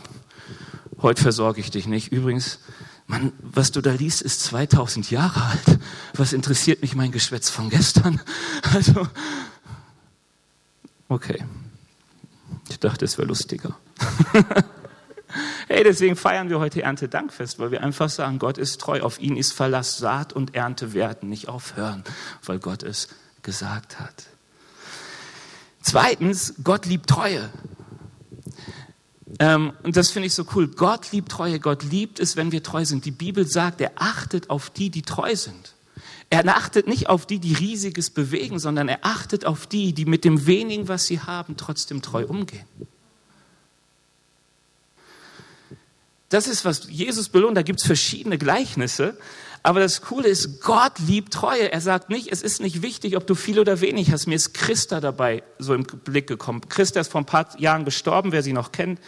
Heute 1.01 1.21
versorge 1.21 1.61
ich 1.61 1.71
dich 1.71 1.87
nicht. 1.87 2.11
Übrigens, 2.11 2.59
Mann, 3.07 3.33
was 3.39 3.71
du 3.71 3.81
da 3.81 3.91
liest, 3.91 4.21
ist 4.21 4.41
2000 4.43 5.11
Jahre 5.11 5.43
alt. 5.43 5.79
Was 6.15 6.33
interessiert 6.33 6.81
mich 6.81 6.95
mein 6.95 7.11
Geschwätz 7.11 7.49
von 7.49 7.69
gestern? 7.69 8.21
Also, 8.73 9.07
okay. 11.07 11.43
Ich 12.69 12.79
dachte, 12.79 13.05
es 13.05 13.17
wäre 13.17 13.27
lustiger. 13.27 13.77
hey, 15.67 15.83
deswegen 15.83 16.15
feiern 16.15 16.49
wir 16.49 16.59
heute 16.59 16.81
Erntedankfest, 16.81 17.59
weil 17.59 17.71
wir 17.71 17.83
einfach 17.83 18.09
sagen, 18.09 18.39
Gott 18.39 18.57
ist 18.57 18.81
treu, 18.81 19.01
auf 19.01 19.19
ihn 19.19 19.37
ist 19.37 19.53
Verlass, 19.53 19.97
Saat 19.97 20.33
und 20.33 20.55
Ernte 20.55 20.93
werden 20.93 21.29
nicht 21.29 21.47
aufhören, 21.47 22.03
weil 22.43 22.59
Gott 22.59 22.81
es 22.81 23.07
gesagt 23.43 23.99
hat. 23.99 24.25
Zweitens, 25.81 26.55
Gott 26.63 26.87
liebt 26.87 27.07
Treue. 27.07 27.51
Ähm, 29.39 29.73
und 29.83 29.97
das 29.97 30.11
finde 30.11 30.27
ich 30.27 30.33
so 30.33 30.45
cool. 30.55 30.67
Gott 30.67 31.11
liebt 31.11 31.31
Treue. 31.31 31.59
Gott 31.59 31.83
liebt 31.83 32.19
es, 32.19 32.35
wenn 32.35 32.51
wir 32.51 32.63
treu 32.63 32.85
sind. 32.85 33.05
Die 33.05 33.11
Bibel 33.11 33.47
sagt, 33.47 33.81
er 33.81 33.91
achtet 33.95 34.49
auf 34.49 34.69
die, 34.69 34.89
die 34.89 35.01
treu 35.01 35.35
sind. 35.35 35.73
Er 36.29 36.47
achtet 36.47 36.87
nicht 36.87 37.07
auf 37.07 37.25
die, 37.25 37.39
die 37.39 37.53
Riesiges 37.53 38.09
bewegen, 38.09 38.59
sondern 38.59 38.89
er 38.89 38.99
achtet 39.03 39.45
auf 39.45 39.67
die, 39.67 39.93
die 39.93 40.05
mit 40.05 40.25
dem 40.25 40.47
wenigen, 40.47 40.87
was 40.87 41.05
sie 41.05 41.19
haben, 41.19 41.55
trotzdem 41.55 42.01
treu 42.01 42.25
umgehen. 42.25 42.65
Das 46.29 46.47
ist, 46.47 46.65
was 46.65 46.89
Jesus 46.89 47.29
belohnt. 47.29 47.55
Da 47.55 47.61
gibt 47.61 47.79
es 47.79 47.85
verschiedene 47.85 48.37
Gleichnisse. 48.37 49.17
Aber 49.65 49.79
das 49.79 50.03
Coole 50.03 50.27
ist, 50.27 50.61
Gott 50.61 50.99
liebt 50.99 51.33
Treue. 51.33 51.71
Er 51.71 51.81
sagt 51.81 52.11
nicht, 52.11 52.31
es 52.31 52.43
ist 52.43 52.61
nicht 52.61 52.83
wichtig, 52.83 53.17
ob 53.17 53.25
du 53.25 53.33
viel 53.33 53.57
oder 53.57 53.81
wenig 53.81 54.11
hast. 54.11 54.27
Mir 54.27 54.35
ist 54.35 54.53
Christa 54.53 55.01
dabei 55.01 55.41
so 55.57 55.73
im 55.73 55.81
Blick 55.81 56.27
gekommen. 56.27 56.61
Christa 56.69 56.99
ist 56.99 57.11
vor 57.11 57.21
ein 57.21 57.25
paar 57.25 57.59
Jahren 57.59 57.83
gestorben, 57.83 58.31
wer 58.31 58.43
sie 58.43 58.53
noch 58.53 58.71
kennt, 58.71 58.99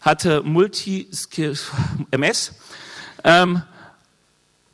hatte 0.00 0.42
Multi-MS, 0.42 1.12
ähm, 3.22 3.62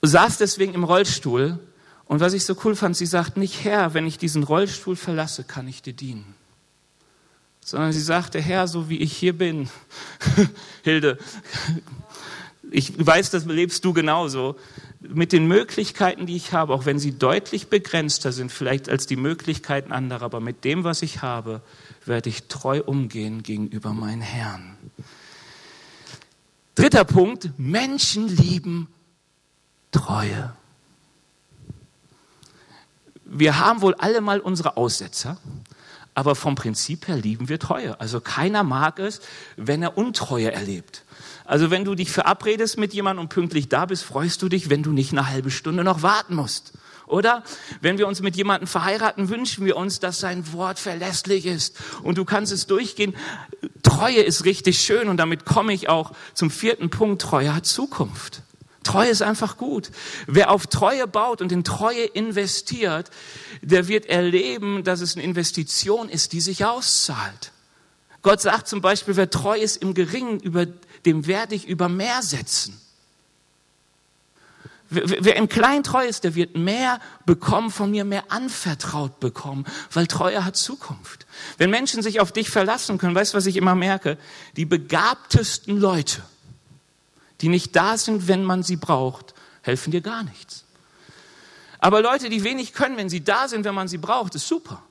saß 0.00 0.38
deswegen 0.38 0.73
im 0.73 0.85
Rollstuhl. 0.85 1.59
Und 2.07 2.21
was 2.21 2.33
ich 2.33 2.47
so 2.47 2.57
cool 2.65 2.75
fand, 2.75 2.97
sie 2.97 3.05
sagt 3.05 3.37
nicht, 3.37 3.65
Herr, 3.65 3.93
wenn 3.93 4.07
ich 4.07 4.17
diesen 4.17 4.45
Rollstuhl 4.45 4.97
verlasse, 4.97 5.45
kann 5.45 5.69
ich 5.69 5.83
dir 5.83 5.93
dienen. 5.93 6.35
Sondern 7.62 7.93
sie 7.93 8.00
sagte, 8.00 8.41
Herr, 8.41 8.67
so 8.67 8.88
wie 8.88 8.97
ich 8.97 9.15
hier 9.15 9.37
bin, 9.37 9.69
Hilde, 10.85 11.19
ich 12.76 13.06
weiß, 13.06 13.30
das 13.30 13.47
lebst 13.47 13.87
du 13.87 13.95
genauso 13.95 14.54
mit 15.00 15.33
den 15.33 15.47
Möglichkeiten, 15.49 16.26
die 16.26 16.37
ich 16.37 16.52
habe, 16.52 16.75
auch 16.75 16.85
wenn 16.85 16.99
sie 16.99 17.18
deutlich 17.18 17.68
begrenzter 17.68 18.33
sind, 18.33 18.52
vielleicht 18.52 18.90
als 18.90 19.06
die 19.06 19.16
Möglichkeiten 19.16 19.92
anderer, 19.92 20.26
aber 20.26 20.40
mit 20.40 20.62
dem, 20.62 20.85
was 20.85 21.00
ich 21.00 21.23
habe, 21.23 21.62
werde 22.04 22.28
ich 22.28 22.49
treu 22.49 22.83
umgehen 22.85 23.42
gegenüber 23.42 23.95
meinen 23.95 24.21
Herrn. 24.21 24.76
Dritter 26.75 27.06
Punkt, 27.06 27.50
Menschen 27.56 28.28
lieben 28.28 28.88
Treue. 29.90 30.52
Wir 33.25 33.59
haben 33.59 33.80
wohl 33.80 33.95
alle 33.95 34.21
mal 34.21 34.38
unsere 34.38 34.76
Aussetzer, 34.76 35.38
aber 36.16 36.35
vom 36.35 36.54
Prinzip 36.54 37.08
her 37.08 37.16
lieben 37.16 37.50
wir 37.50 37.58
Treue. 37.58 38.00
Also 38.00 38.20
keiner 38.20 38.62
mag 38.62 38.99
es, 38.99 39.20
wenn 39.56 39.82
er 39.82 39.99
Untreue 39.99 40.50
erlebt. 40.50 41.04
Also 41.44 41.70
wenn 41.70 41.85
du 41.85 41.94
dich 41.94 42.11
verabredest 42.11 42.78
mit 42.78 42.94
jemandem 42.94 43.25
und 43.25 43.28
pünktlich 43.28 43.68
da 43.68 43.85
bist, 43.85 44.02
freust 44.02 44.40
du 44.40 44.49
dich, 44.49 44.70
wenn 44.70 44.82
du 44.82 44.92
nicht 44.92 45.12
eine 45.12 45.28
halbe 45.28 45.50
Stunde 45.50 45.85
noch 45.85 46.00
warten 46.02 46.35
musst. 46.35 46.73
Oder 47.06 47.44
wenn 47.82 47.99
wir 47.99 48.08
uns 48.08 48.23
mit 48.23 48.35
jemandem 48.35 48.66
verheiraten, 48.66 49.28
wünschen 49.28 49.66
wir 49.66 49.76
uns, 49.76 50.00
dass 50.00 50.18
sein 50.18 50.50
Wort 50.54 50.78
verlässlich 50.78 51.44
ist. 51.44 51.76
Und 52.02 52.16
du 52.16 52.25
kannst 52.25 52.50
es 52.50 52.66
durchgehen. 52.66 53.14
Treue 53.82 54.23
ist 54.23 54.46
richtig 54.46 54.80
schön 54.80 55.11
und 55.11 55.18
damit 55.18 55.44
komme 55.44 55.75
ich 55.75 55.90
auch 55.90 56.12
zum 56.32 56.50
vierten 56.50 56.88
Punkt. 56.88 57.20
Treue 57.20 57.54
hat 57.54 57.66
Zukunft. 57.66 58.40
Treue 58.87 59.11
ist 59.11 59.23
einfach 59.23 59.57
gut. 59.57 59.90
Wer 60.26 60.50
auf 60.50 60.66
Treue 60.66 61.07
baut 61.07 61.43
und 61.43 61.52
in 61.52 61.64
Treue 61.64 62.05
investiert, 62.05 63.11
der 63.61 63.88
wird 63.88 64.07
erleben, 64.07 64.85
dass 64.85 65.00
es 65.00 65.16
eine 65.16 65.25
Investition 65.25 66.09
ist, 66.09 66.33
die 66.33 66.40
sich 66.40 66.64
auszahlt. 66.64 67.52
Gott 68.23 68.40
sagt 68.40 68.66
zum 68.66 68.81
Beispiel, 68.81 69.16
wer 69.16 69.31
treu 69.31 69.57
ist 69.57 69.76
im 69.76 69.95
Geringen, 69.95 70.40
über 70.40 70.66
dem 71.05 71.26
werde 71.26 71.55
ich 71.55 71.69
über 71.69 71.88
mehr 71.88 72.23
setzen. 72.23 72.81
Wer 74.88 75.35
im 75.37 75.49
Kleinen 75.49 75.83
treu 75.83 76.07
ist, 76.07 76.23
der 76.23 76.37
wird 76.37 76.57
mehr 76.57 77.00
bekommen 77.25 77.71
von 77.71 77.90
mir, 77.90 78.05
mehr 78.05 78.25
anvertraut 78.31 79.19
bekommen, 79.19 79.64
weil 79.93 80.07
Treue 80.07 80.45
hat 80.45 80.57
Zukunft. 80.57 81.26
Wenn 81.59 81.71
Menschen 81.71 82.02
sich 82.02 82.21
auf 82.21 82.31
dich 82.31 82.50
verlassen 82.50 82.99
können, 82.99 83.14
weißt 83.14 83.35
du, 83.35 83.37
was 83.37 83.47
ich 83.47 83.57
immer 83.57 83.75
merke? 83.75 84.16
Die 84.57 84.64
begabtesten 84.64 85.76
Leute, 85.76 86.23
die 87.40 87.49
nicht 87.49 87.76
da 87.76 87.99
sind, 87.99 88.28
wenn 88.28 88.45
man 88.45 88.62
sie 88.62 88.76
braucht, 88.76 89.35
helfen 89.62 89.90
dir 89.90 90.00
gar 90.00 90.23
nichts. 90.23 90.64
Aber 91.78 92.02
Leute, 92.02 92.28
die 92.28 92.45
wenig 92.45 92.73
können, 92.73 92.97
wenn 92.97 93.09
sie 93.09 93.23
da 93.23 93.49
sind, 93.49 93.64
wenn 93.64 93.75
man 93.75 93.88
sie 93.88 93.99
braucht, 93.99 94.35
ist 94.35 94.49
super. 94.49 94.83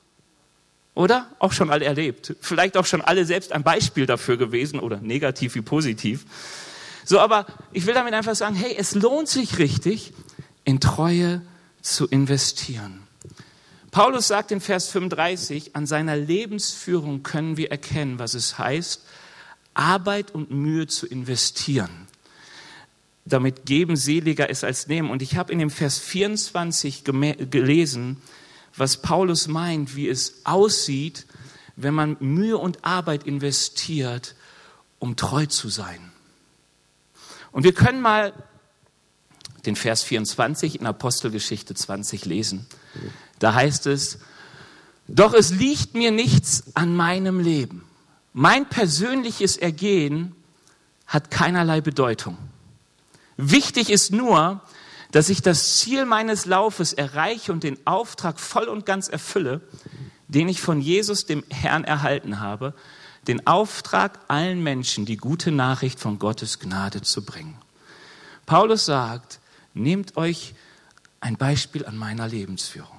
Oder? 0.94 1.28
Auch 1.40 1.52
schon 1.52 1.70
alle 1.70 1.86
erlebt. 1.86 2.36
Vielleicht 2.40 2.78
auch 2.78 2.86
schon 2.86 3.02
alle 3.02 3.26
selbst 3.26 3.52
ein 3.52 3.64
Beispiel 3.64 4.06
dafür 4.06 4.38
gewesen 4.38 4.80
oder 4.80 4.98
negativ 4.98 5.56
wie 5.56 5.62
positiv. 5.62 6.26
So, 7.04 7.20
aber 7.20 7.46
ich 7.74 7.86
will 7.86 7.94
damit 7.94 8.14
einfach 8.14 8.36
sagen, 8.36 8.56
hey, 8.56 8.76
es 8.78 8.96
lohnt 8.96 9.28
sich 9.28 9.60
richtig, 9.60 10.14
in 10.64 10.80
Treue 10.80 11.42
zu 11.82 12.08
investieren. 12.08 13.02
Paulus 13.92 14.28
sagt 14.28 14.52
in 14.52 14.60
Vers 14.60 14.90
35, 14.90 15.76
an 15.76 15.86
seiner 15.86 16.18
Lebensführung 16.18 17.24
können 17.24 17.58
wir 17.58 17.72
erkennen, 17.72 18.20
was 18.20 18.34
es 18.34 18.58
heißt, 18.58 19.04
Arbeit 19.74 20.32
und 20.32 20.52
Mühe 20.52 20.88
zu 20.88 21.06
investieren. 21.06 22.05
Damit 23.26 23.66
geben 23.66 23.96
seliger 23.96 24.50
ist 24.50 24.64
als 24.64 24.88
nehmen. 24.88 25.10
Und 25.10 25.22
ich 25.22 25.36
habe 25.36 25.52
in 25.52 25.60
dem 25.60 25.72
Vers 25.72 25.98
24 25.98 27.04
gelesen, 27.04 28.22
was 28.78 29.02
Paulus 29.02 29.48
meint, 29.48 29.96
wie 29.96 30.08
es 30.08 30.42
aussieht, 30.44 31.26
wenn 31.76 31.94
man 31.94 32.18
Mühe 32.20 32.58
und 32.58 32.86
Arbeit 32.86 33.24
investiert, 33.24 34.36
um 35.00 35.16
treu 35.16 35.46
zu 35.48 35.70
sein. 35.70 36.12
Und 37.52 37.64
wir 37.64 37.74
können 37.74 38.02
mal 38.02 38.34
den 39.66 39.76
Vers 39.76 40.04
24 40.04 40.80
in 40.80 40.86
Apostelgeschichte 40.86 41.74
20 41.74 42.26
lesen. 42.26 42.68
Da 43.40 43.54
heißt 43.54 43.88
es, 43.88 44.20
doch 45.08 45.34
es 45.34 45.52
liegt 45.52 45.94
mir 45.94 46.12
nichts 46.12 46.64
an 46.76 46.96
meinem 46.96 47.40
Leben. 47.40 47.84
Mein 48.34 48.68
persönliches 48.68 49.58
Ergehen 49.58 50.36
hat 51.08 51.32
keinerlei 51.32 51.82
Bedeutung. 51.82 52.38
Wichtig 53.38 53.90
ist 53.90 54.12
nur, 54.12 54.62
dass 55.12 55.30
ich 55.30 55.42
das 55.42 55.78
Ziel 55.78 56.06
meines 56.06 56.46
Laufes 56.46 56.94
erreiche 56.94 57.52
und 57.52 57.64
den 57.64 57.78
Auftrag 57.86 58.40
voll 58.40 58.66
und 58.66 58.86
ganz 58.86 59.08
erfülle, 59.08 59.62
den 60.28 60.50
ich 60.50 60.62
von 60.62 60.82
Jesus, 60.82 61.26
dem 61.26 61.44
Herrn, 61.50 61.84
erhalten 61.84 62.40
habe, 62.40 62.74
den 63.28 63.46
Auftrag, 63.48 64.20
allen 64.28 64.62
Menschen 64.62 65.06
die 65.06 65.18
gute 65.18 65.52
Nachricht 65.52 66.00
von 66.00 66.20
Gottes 66.20 66.60
Gnade 66.60 67.02
zu 67.02 67.24
bringen. 67.24 67.58
Paulus 68.46 68.86
sagt, 68.86 69.40
nehmt 69.74 70.18
euch 70.18 70.54
ein 71.20 71.38
Beispiel 71.38 71.86
an 71.86 71.98
meiner 71.98 72.28
Lebensführung. 72.28 72.95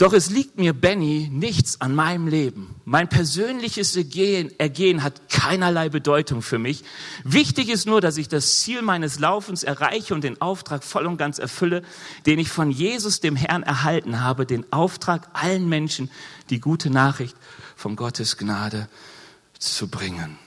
Doch 0.00 0.14
es 0.14 0.30
liegt 0.30 0.56
mir, 0.56 0.72
Benny, 0.72 1.28
nichts 1.30 1.82
an 1.82 1.94
meinem 1.94 2.26
Leben. 2.26 2.74
Mein 2.86 3.10
persönliches 3.10 3.94
Ergehen, 3.94 4.50
Ergehen 4.58 5.02
hat 5.02 5.28
keinerlei 5.28 5.90
Bedeutung 5.90 6.40
für 6.40 6.58
mich. 6.58 6.84
Wichtig 7.22 7.68
ist 7.68 7.84
nur, 7.84 8.00
dass 8.00 8.16
ich 8.16 8.26
das 8.26 8.60
Ziel 8.60 8.80
meines 8.80 9.18
Laufens 9.18 9.62
erreiche 9.62 10.14
und 10.14 10.24
den 10.24 10.40
Auftrag 10.40 10.84
voll 10.84 11.04
und 11.04 11.18
ganz 11.18 11.38
erfülle, 11.38 11.82
den 12.24 12.38
ich 12.38 12.48
von 12.48 12.70
Jesus, 12.70 13.20
dem 13.20 13.36
Herrn, 13.36 13.62
erhalten 13.62 14.22
habe, 14.22 14.46
den 14.46 14.64
Auftrag, 14.72 15.28
allen 15.34 15.68
Menschen 15.68 16.10
die 16.48 16.60
gute 16.60 16.88
Nachricht 16.88 17.36
von 17.76 17.94
Gottes 17.94 18.38
Gnade 18.38 18.88
zu 19.58 19.88
bringen. 19.88 20.38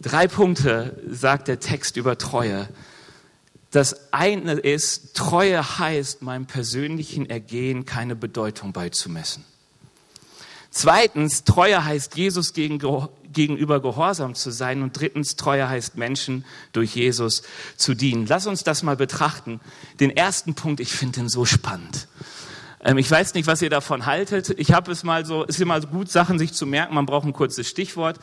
Drei 0.00 0.28
Punkte 0.28 0.96
sagt 1.10 1.48
der 1.48 1.58
Text 1.58 1.96
über 1.96 2.18
Treue. 2.18 2.68
Das 3.70 4.12
eine 4.12 4.54
ist, 4.54 5.14
Treue 5.14 5.78
heißt, 5.78 6.22
meinem 6.22 6.46
persönlichen 6.46 7.30
Ergehen 7.30 7.86
keine 7.86 8.16
Bedeutung 8.16 8.72
beizumessen. 8.72 9.44
Zweitens, 10.70 11.44
Treue 11.44 11.84
heißt, 11.84 12.16
Jesus 12.16 12.52
gegenüber 12.52 13.80
gehorsam 13.80 14.34
zu 14.34 14.50
sein. 14.50 14.82
Und 14.82 14.98
drittens, 14.98 15.36
Treue 15.36 15.68
heißt, 15.68 15.96
Menschen 15.96 16.44
durch 16.72 16.94
Jesus 16.94 17.42
zu 17.76 17.94
dienen. 17.94 18.26
Lass 18.26 18.46
uns 18.46 18.64
das 18.64 18.82
mal 18.82 18.96
betrachten. 18.96 19.60
Den 19.98 20.16
ersten 20.16 20.54
Punkt, 20.54 20.80
ich 20.80 20.92
finde 20.92 21.20
den 21.20 21.28
so 21.28 21.44
spannend. 21.44 22.08
Ähm, 22.82 22.98
ich 22.98 23.10
weiß 23.10 23.34
nicht, 23.34 23.46
was 23.46 23.60
ihr 23.60 23.70
davon 23.70 24.06
haltet. 24.06 24.50
Ich 24.58 24.72
habe 24.72 24.90
es 24.90 25.04
mal 25.04 25.26
so, 25.26 25.42
es 25.44 25.56
ist 25.56 25.60
immer 25.60 25.80
gut, 25.80 26.10
Sachen 26.10 26.38
sich 26.38 26.52
zu 26.52 26.66
merken. 26.66 26.94
Man 26.94 27.06
braucht 27.06 27.26
ein 27.26 27.32
kurzes 27.32 27.68
Stichwort. 27.68 28.18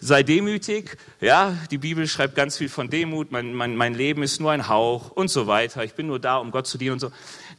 Sei 0.00 0.22
demütig. 0.22 0.96
Ja, 1.20 1.56
die 1.70 1.78
Bibel 1.78 2.08
schreibt 2.08 2.34
ganz 2.34 2.56
viel 2.56 2.68
von 2.68 2.90
Demut. 2.90 3.30
Mein, 3.30 3.54
mein, 3.54 3.76
mein 3.76 3.94
Leben 3.94 4.22
ist 4.22 4.40
nur 4.40 4.50
ein 4.50 4.68
Hauch 4.68 5.10
und 5.10 5.30
so 5.30 5.46
weiter. 5.46 5.84
Ich 5.84 5.94
bin 5.94 6.08
nur 6.08 6.18
da, 6.18 6.38
um 6.38 6.50
Gott 6.50 6.66
zu 6.66 6.76
dienen 6.76 6.94
und 6.94 7.00
so. 7.00 7.12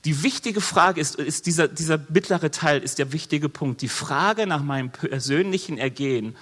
Die 0.04 0.24
wichtige 0.24 0.62
Frage 0.62 1.00
ist, 1.00 1.16
ist 1.16 1.46
dieser, 1.46 1.68
dieser 1.68 2.00
mittlere 2.10 2.52
Teil 2.52 2.82
ist 2.82 3.00
der 3.00 3.14
wichtige 3.14 3.48
Punkt. 3.48 3.82
Die 3.82 3.88
Frage 3.88 4.48
nach 4.48 4.64
meinem 4.64 4.92
persönlichen 4.92 5.78
Ergehen 5.78 6.36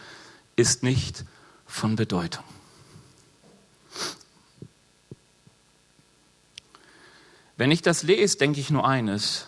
ist 0.56 0.82
nicht 0.82 1.26
von 1.68 1.96
Bedeutung. 1.96 2.44
Wenn 7.58 7.72
ich 7.72 7.82
das 7.82 8.04
lese, 8.04 8.38
denke 8.38 8.62
ich 8.62 8.70
nur 8.70 8.88
eines 8.88 9.46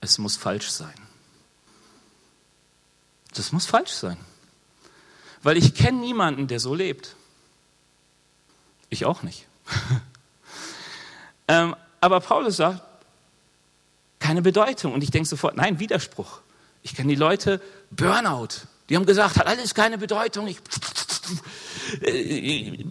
es 0.00 0.18
muss 0.18 0.36
falsch 0.36 0.70
sein. 0.70 0.94
Das 3.34 3.52
muss 3.52 3.66
falsch 3.66 3.92
sein. 3.92 4.16
Weil 5.42 5.56
ich 5.56 5.74
kenne 5.74 5.98
niemanden, 5.98 6.46
der 6.46 6.60
so 6.60 6.74
lebt. 6.74 7.14
Ich 8.90 9.04
auch 9.04 9.22
nicht. 9.22 9.46
ähm, 11.48 11.76
aber 12.00 12.20
Paulus 12.20 12.56
sagt, 12.56 12.82
keine 14.18 14.42
Bedeutung. 14.42 14.92
Und 14.92 15.02
ich 15.02 15.10
denke 15.10 15.28
sofort, 15.28 15.56
nein, 15.56 15.78
Widerspruch. 15.78 16.40
Ich 16.82 16.94
kenne 16.94 17.08
die 17.10 17.18
Leute, 17.18 17.60
Burnout. 17.90 18.66
Die 18.88 18.96
haben 18.96 19.06
gesagt, 19.06 19.36
hat 19.36 19.46
alles 19.46 19.74
keine 19.74 19.98
Bedeutung. 19.98 20.48
Ich, 20.48 20.58
äh, 22.02 22.84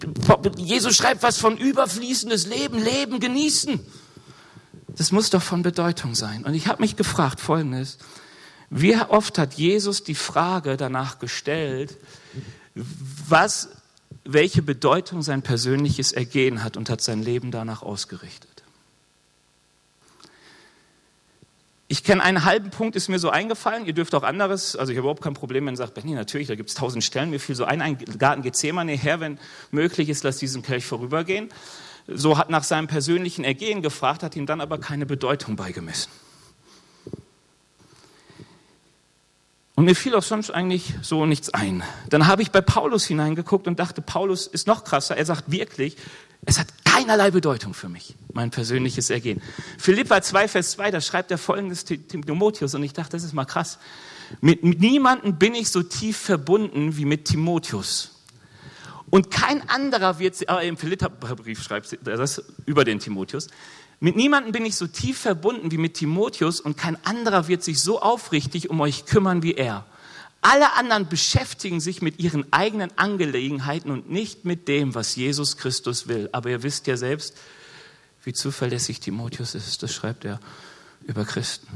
Jesus 0.56 0.96
schreibt 0.96 1.22
was 1.22 1.38
von 1.38 1.58
überfließendes 1.58 2.46
Leben, 2.46 2.82
Leben 2.82 3.20
genießen. 3.20 3.80
Das 4.98 5.12
muss 5.12 5.30
doch 5.30 5.42
von 5.42 5.62
Bedeutung 5.62 6.16
sein. 6.16 6.44
Und 6.44 6.54
ich 6.54 6.66
habe 6.66 6.82
mich 6.82 6.96
gefragt, 6.96 7.40
folgendes, 7.40 7.98
wie 8.68 8.96
oft 8.96 9.38
hat 9.38 9.54
Jesus 9.54 10.02
die 10.02 10.16
Frage 10.16 10.76
danach 10.76 11.20
gestellt, 11.20 11.96
was, 12.74 13.68
welche 14.24 14.60
Bedeutung 14.60 15.22
sein 15.22 15.42
persönliches 15.42 16.12
Ergehen 16.12 16.64
hat 16.64 16.76
und 16.76 16.90
hat 16.90 17.00
sein 17.00 17.22
Leben 17.22 17.52
danach 17.52 17.82
ausgerichtet? 17.82 18.50
Ich 21.86 22.02
kenne 22.02 22.22
einen 22.22 22.44
halben 22.44 22.70
Punkt, 22.70 22.96
ist 22.96 23.08
mir 23.08 23.20
so 23.20 23.30
eingefallen. 23.30 23.86
Ihr 23.86 23.94
dürft 23.94 24.16
auch 24.16 24.24
anderes, 24.24 24.74
also 24.74 24.90
ich 24.90 24.98
habe 24.98 25.04
überhaupt 25.04 25.22
kein 25.22 25.32
Problem, 25.32 25.64
wenn 25.64 25.74
ihr 25.74 25.78
sagt, 25.78 25.94
Benny, 25.94 26.12
natürlich, 26.12 26.48
da 26.48 26.56
gibt 26.56 26.70
es 26.70 26.74
tausend 26.74 27.04
Stellen. 27.04 27.30
Mir 27.30 27.38
fiel 27.38 27.54
so 27.54 27.64
ein, 27.64 27.80
ein 27.80 27.96
Garten 28.18 28.42
Gethsemane 28.42 28.92
her, 28.92 29.20
wenn 29.20 29.38
möglich 29.70 30.08
ist, 30.08 30.24
lass 30.24 30.38
diesen 30.38 30.62
Kelch 30.62 30.84
vorübergehen 30.84 31.50
so 32.08 32.38
hat 32.38 32.50
nach 32.50 32.64
seinem 32.64 32.88
persönlichen 32.88 33.44
Ergehen 33.44 33.82
gefragt, 33.82 34.22
hat 34.22 34.34
ihm 34.34 34.46
dann 34.46 34.60
aber 34.60 34.78
keine 34.78 35.06
Bedeutung 35.06 35.56
beigemessen. 35.56 36.10
Und 39.74 39.84
mir 39.84 39.94
fiel 39.94 40.16
auch 40.16 40.24
sonst 40.24 40.50
eigentlich 40.50 40.94
so 41.02 41.24
nichts 41.24 41.50
ein. 41.50 41.84
Dann 42.08 42.26
habe 42.26 42.42
ich 42.42 42.50
bei 42.50 42.60
Paulus 42.60 43.04
hineingeguckt 43.04 43.68
und 43.68 43.78
dachte, 43.78 44.02
Paulus 44.02 44.48
ist 44.48 44.66
noch 44.66 44.82
krasser. 44.82 45.16
Er 45.16 45.24
sagt 45.24 45.52
wirklich, 45.52 45.96
es 46.44 46.58
hat 46.58 46.66
keinerlei 46.84 47.30
Bedeutung 47.30 47.74
für 47.74 47.88
mich, 47.88 48.16
mein 48.32 48.50
persönliches 48.50 49.10
Ergehen. 49.10 49.40
Philippa 49.78 50.20
2, 50.20 50.48
Vers 50.48 50.72
2, 50.72 50.90
da 50.90 51.00
schreibt 51.00 51.30
er 51.30 51.38
folgendes 51.38 51.84
Timotheus 51.84 52.74
und 52.74 52.82
ich 52.82 52.92
dachte, 52.92 53.12
das 53.12 53.22
ist 53.22 53.34
mal 53.34 53.44
krass. 53.44 53.78
Mit 54.40 54.64
niemandem 54.64 55.38
bin 55.38 55.54
ich 55.54 55.70
so 55.70 55.84
tief 55.84 56.16
verbunden 56.16 56.96
wie 56.96 57.04
mit 57.04 57.26
Timotheus. 57.26 58.17
Und 59.10 59.30
kein 59.30 59.68
anderer 59.68 60.18
wird, 60.18 60.48
aber 60.48 60.62
im 60.62 60.76
Philipperbrief 60.76 61.62
schreibt 61.62 61.98
das 62.04 62.42
über 62.66 62.84
den 62.84 62.98
Timotheus. 62.98 63.48
Mit 64.00 64.16
niemandem 64.16 64.52
bin 64.52 64.64
ich 64.64 64.76
so 64.76 64.86
tief 64.86 65.18
verbunden 65.18 65.70
wie 65.70 65.78
mit 65.78 65.94
Timotheus 65.94 66.60
und 66.60 66.76
kein 66.76 67.02
anderer 67.04 67.48
wird 67.48 67.64
sich 67.64 67.80
so 67.80 68.00
aufrichtig 68.00 68.70
um 68.70 68.80
euch 68.80 69.06
kümmern 69.06 69.42
wie 69.42 69.54
er. 69.54 69.86
Alle 70.40 70.74
anderen 70.74 71.08
beschäftigen 71.08 71.80
sich 71.80 72.00
mit 72.00 72.20
ihren 72.20 72.52
eigenen 72.52 72.96
Angelegenheiten 72.96 73.90
und 73.90 74.08
nicht 74.08 74.44
mit 74.44 74.68
dem, 74.68 74.94
was 74.94 75.16
Jesus 75.16 75.56
Christus 75.56 76.06
will. 76.06 76.28
Aber 76.30 76.50
ihr 76.50 76.62
wisst 76.62 76.86
ja 76.86 76.96
selbst, 76.96 77.36
wie 78.22 78.32
zuverlässig 78.32 79.00
Timotheus 79.00 79.56
ist. 79.56 79.82
Das 79.82 79.92
schreibt 79.92 80.24
er 80.24 80.38
über 81.02 81.24
Christen. 81.24 81.66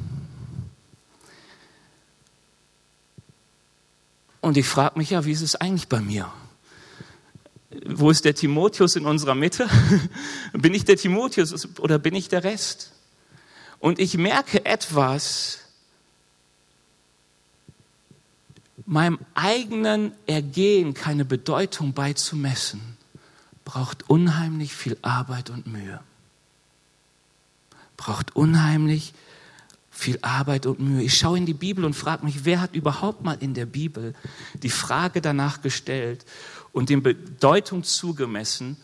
Und 4.41 4.57
ich 4.57 4.67
frage 4.67 4.99
mich 4.99 5.11
ja, 5.11 5.25
wie 5.25 5.33
ist 5.33 5.43
es 5.43 5.57
eigentlich 5.57 5.89
bei 5.89 6.01
mir? 6.01 6.33
Wo 7.87 8.11
ist 8.11 8.25
der 8.25 8.35
Timotheus 8.35 8.97
in 8.97 9.07
unserer 9.07 9.35
Mitte? 9.35 9.69
bin 10.53 10.75
ich 10.75 10.85
der 10.85 10.97
Timotheus 10.97 11.79
oder 11.79 11.99
bin 11.99 12.15
ich 12.15 12.29
der 12.29 12.45
Rest? 12.45 12.93
Und 13.79 13.99
ich 13.99 14.17
merke 14.17 14.65
etwas, 14.65 15.61
meinem 18.87 19.19
eigenen 19.35 20.13
Ergehen 20.27 20.95
keine 20.95 21.25
Bedeutung 21.25 21.93
beizumessen, 21.93 22.81
braucht 23.65 24.09
unheimlich 24.09 24.75
viel 24.75 24.97
Arbeit 25.03 25.51
und 25.51 25.67
Mühe. 25.67 26.01
Braucht 27.97 28.35
unheimlich 28.35 29.15
viel 29.91 30.19
Arbeit 30.23 30.67
und 30.67 30.81
Mühe. 30.81 31.03
Ich 31.03 31.17
schaue 31.17 31.39
in 31.39 31.47
die 31.47 31.55
Bibel 31.55 31.85
und 31.85 31.95
frage 31.95 32.25
mich, 32.25 32.45
wer 32.45 32.61
hat 32.61 32.75
überhaupt 32.75 33.23
mal 33.23 33.37
in 33.41 33.55
der 33.55 33.67
Bibel 33.67 34.15
die 34.55 34.71
Frage 34.71 35.21
danach 35.21 35.63
gestellt 35.63 36.25
und 36.73 36.89
dem 36.89 37.03
Bedeutung 37.03 37.85
zugemessen, 37.85 38.77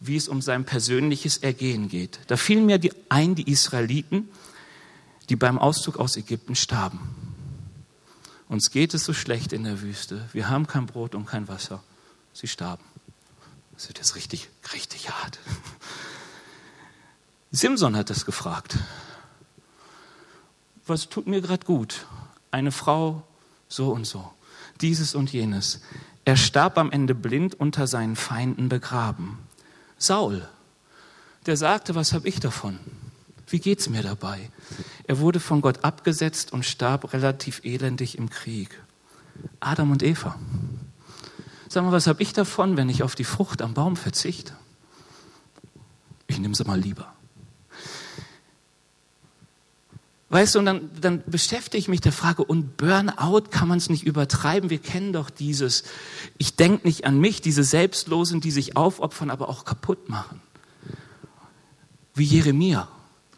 wie 0.00 0.16
es 0.16 0.28
um 0.28 0.42
sein 0.42 0.64
persönliches 0.64 1.38
Ergehen 1.38 1.88
geht. 1.88 2.20
Da 2.26 2.36
fielen 2.36 2.66
mir 2.66 2.78
die, 2.78 2.92
ein 3.08 3.34
die 3.34 3.50
Israeliten, 3.50 4.28
die 5.28 5.36
beim 5.36 5.58
Auszug 5.58 5.98
aus 5.98 6.16
Ägypten 6.16 6.54
starben. 6.54 7.00
Uns 8.48 8.70
geht 8.70 8.94
es 8.94 9.04
so 9.04 9.12
schlecht 9.12 9.52
in 9.52 9.64
der 9.64 9.80
Wüste. 9.80 10.28
Wir 10.32 10.48
haben 10.48 10.66
kein 10.66 10.86
Brot 10.86 11.14
und 11.14 11.26
kein 11.26 11.48
Wasser. 11.48 11.82
Sie 12.32 12.46
starben. 12.46 12.84
Das 13.72 13.88
wird 13.88 13.98
jetzt 13.98 14.14
richtig, 14.16 14.48
richtig 14.72 15.10
hart. 15.10 15.38
Simson 17.50 17.96
hat 17.96 18.10
das 18.10 18.26
gefragt. 18.26 18.76
Was 20.86 21.08
tut 21.08 21.26
mir 21.26 21.40
gerade 21.40 21.64
gut? 21.64 22.06
Eine 22.50 22.72
Frau 22.72 23.26
so 23.68 23.90
und 23.90 24.06
so. 24.06 24.30
Dieses 24.80 25.14
und 25.14 25.32
jenes. 25.32 25.80
Er 26.24 26.36
starb 26.36 26.78
am 26.78 26.90
Ende 26.90 27.14
blind 27.14 27.54
unter 27.54 27.86
seinen 27.86 28.16
Feinden 28.16 28.68
begraben. 28.68 29.38
Saul, 29.98 30.48
der 31.46 31.56
sagte, 31.56 31.94
was 31.94 32.12
habe 32.12 32.28
ich 32.28 32.40
davon? 32.40 32.78
Wie 33.46 33.58
geht's 33.58 33.90
mir 33.90 34.02
dabei? 34.02 34.50
Er 35.06 35.18
wurde 35.18 35.38
von 35.38 35.60
Gott 35.60 35.84
abgesetzt 35.84 36.52
und 36.52 36.64
starb 36.64 37.12
relativ 37.12 37.60
elendig 37.64 38.16
im 38.16 38.30
Krieg. 38.30 38.80
Adam 39.60 39.90
und 39.90 40.02
Eva. 40.02 40.38
Sag 41.68 41.84
mal, 41.84 41.92
was 41.92 42.06
habe 42.06 42.22
ich 42.22 42.32
davon, 42.32 42.76
wenn 42.76 42.88
ich 42.88 43.02
auf 43.02 43.14
die 43.14 43.24
Frucht 43.24 43.60
am 43.60 43.74
Baum 43.74 43.96
verzichte? 43.96 44.54
Ich 46.26 46.38
nehme 46.38 46.54
sie 46.54 46.64
mal 46.64 46.80
lieber. 46.80 47.12
Weißt 50.34 50.56
du, 50.56 50.58
und 50.58 50.66
dann, 50.66 50.90
dann 51.00 51.22
beschäftige 51.28 51.78
ich 51.78 51.86
mich 51.86 52.00
der 52.00 52.10
Frage, 52.10 52.42
und 52.42 52.76
Burnout 52.76 53.50
kann 53.52 53.68
man 53.68 53.78
es 53.78 53.88
nicht 53.88 54.02
übertreiben? 54.02 54.68
Wir 54.68 54.80
kennen 54.80 55.12
doch 55.12 55.30
dieses, 55.30 55.84
ich 56.38 56.56
denke 56.56 56.88
nicht 56.88 57.04
an 57.04 57.20
mich, 57.20 57.40
diese 57.40 57.62
Selbstlosen, 57.62 58.40
die 58.40 58.50
sich 58.50 58.76
aufopfern, 58.76 59.30
aber 59.30 59.48
auch 59.48 59.64
kaputt 59.64 60.08
machen. 60.08 60.42
Wie 62.16 62.24
Jeremia, 62.24 62.88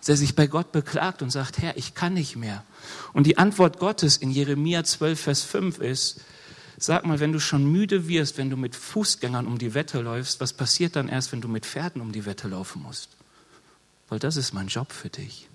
der 0.07 0.17
sich 0.17 0.35
bei 0.37 0.47
Gott 0.47 0.73
beklagt 0.73 1.21
und 1.21 1.29
sagt, 1.29 1.59
Herr, 1.59 1.77
ich 1.77 1.93
kann 1.93 2.15
nicht 2.15 2.35
mehr. 2.35 2.65
Und 3.13 3.27
die 3.27 3.37
Antwort 3.37 3.79
Gottes 3.79 4.17
in 4.17 4.31
Jeremia 4.31 4.83
12, 4.83 5.21
Vers 5.21 5.43
5 5.43 5.81
ist, 5.81 6.23
sag 6.79 7.05
mal, 7.05 7.21
wenn 7.21 7.35
du 7.35 7.41
schon 7.41 7.71
müde 7.71 8.09
wirst, 8.09 8.39
wenn 8.39 8.49
du 8.49 8.57
mit 8.57 8.75
Fußgängern 8.75 9.47
um 9.47 9.59
die 9.59 9.75
Wette 9.75 10.01
läufst, 10.01 10.41
was 10.41 10.55
passiert 10.55 10.97
dann 10.97 11.11
erst, 11.11 11.31
wenn 11.33 11.43
du 11.43 11.49
mit 11.49 11.67
Pferden 11.67 12.01
um 12.01 12.13
die 12.13 12.25
Wette 12.25 12.49
laufen 12.49 12.81
musst? 12.81 13.11
Weil 14.09 14.19
das 14.19 14.37
ist 14.37 14.55
mein 14.55 14.69
Job 14.69 14.93
für 14.93 15.11
dich. 15.11 15.47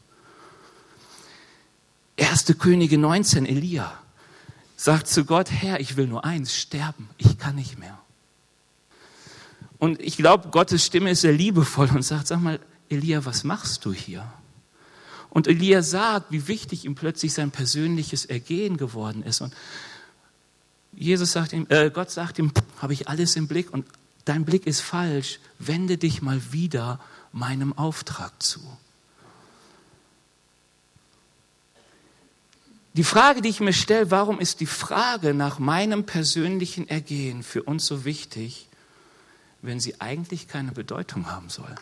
Erste 2.15 2.56
Könige 2.56 2.97
19, 2.97 3.45
Elia, 3.45 3.91
sagt 4.76 5.08
zu 5.08 5.26
Gott, 5.26 5.52
Herr, 5.52 5.80
ich 5.80 5.97
will 5.97 6.08
nur 6.08 6.26
eins, 6.26 6.56
sterben, 6.56 7.10
ich 7.17 7.38
kann 7.38 7.56
nicht 7.56 7.80
mehr. 7.80 7.97
Und 9.80 10.00
ich 10.00 10.17
glaube, 10.17 10.50
Gottes 10.50 10.86
Stimme 10.86 11.12
ist 11.12 11.21
sehr 11.21 11.34
liebevoll 11.34 11.89
und 11.89 12.04
sagt, 12.04 12.28
sag 12.28 12.41
mal, 12.41 12.60
Elia, 12.89 13.26
was 13.26 13.43
machst 13.43 13.86
du 13.86 13.93
hier? 13.93 14.32
Und 15.32 15.47
Elia 15.47 15.82
sagt, 15.82 16.32
wie 16.32 16.47
wichtig 16.47 16.86
ihm 16.86 16.93
plötzlich 16.93 17.34
sein 17.34 17.52
persönliches 17.52 18.26
Ergehen 18.26 18.78
geworden 18.78 19.24
ist. 19.24 19.41
Und 19.41 19.54
Jesus 20.91 21.32
sagt 21.32 21.54
ihm, 21.54 21.65
äh, 21.69 21.89
Gott 21.89 22.12
sagt 22.12 22.38
ihm, 22.38 22.52
habe 22.82 22.93
ich 22.93 23.08
alles 23.08 23.38
im 23.38 23.47
Blick 23.47 23.74
und 23.74 23.86
dein 24.26 24.43
Blick 24.43 24.67
ist 24.67 24.82
falsch. 24.82 25.39
Wende 25.58 25.97
dich 25.97 26.21
mal 26.21 26.41
wieder 26.52 27.00
meinem 27.32 27.76
Auftrag 27.78 28.43
zu. 28.43 28.60
Die 32.93 33.04
Frage, 33.06 33.41
die 33.41 33.49
ich 33.49 33.62
mir 33.62 33.73
stelle, 33.73 34.12
warum 34.12 34.39
ist 34.39 34.60
die 34.60 34.65
Frage 34.65 35.34
nach 35.34 35.60
meinem 35.60 36.06
persönlichen 36.06 36.89
Ergehen 36.89 37.41
für 37.41 37.63
uns 37.63 37.86
so 37.86 38.04
wichtig, 38.04 38.67
wenn 39.62 39.80
sie 39.80 40.01
eigentlich 40.01 40.49
keine 40.49 40.73
Bedeutung 40.73 41.32
haben 41.32 41.49
soll? 41.49 41.73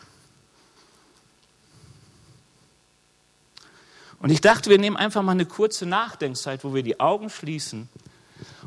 Und 4.20 4.30
ich 4.30 4.40
dachte, 4.40 4.70
wir 4.70 4.78
nehmen 4.78 4.96
einfach 4.96 5.22
mal 5.22 5.32
eine 5.32 5.46
kurze 5.46 5.86
Nachdenkzeit, 5.86 6.62
wo 6.62 6.74
wir 6.74 6.82
die 6.82 7.00
Augen 7.00 7.30
schließen 7.30 7.88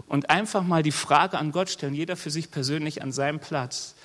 und 0.07 0.29
einfach 0.29 0.63
mal 0.63 0.83
die 0.83 0.91
Frage 0.91 1.37
an 1.37 1.51
Gott 1.51 1.69
stellen, 1.69 1.93
jeder 1.93 2.17
für 2.17 2.31
sich 2.31 2.51
persönlich 2.51 3.03
an 3.03 3.11
seinem 3.11 3.39
Platz. 3.39 3.95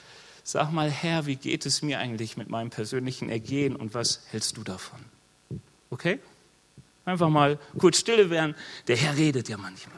Sag 0.45 0.71
mal, 0.71 0.91
Herr, 0.91 1.27
wie 1.27 1.37
geht 1.37 1.67
es 1.67 1.83
mir 1.83 1.99
eigentlich 1.99 2.37
mit 2.37 2.49
meinem 2.49 2.71
persönlichen 2.71 3.31
Ergehen 3.31 3.75
und 3.75 3.95
was 3.95 4.21
hältst 4.31 4.57
du 4.59 4.63
davon? 4.63 5.01
Okay? 5.91 6.21
Einfach 7.09 7.31
mal 7.31 7.59
kurz 7.79 8.01
stille 8.01 8.29
werden. 8.29 8.55
Der 8.87 8.95
Herr 8.95 9.17
redet 9.17 9.49
ja 9.49 9.57
manchmal. 9.57 9.97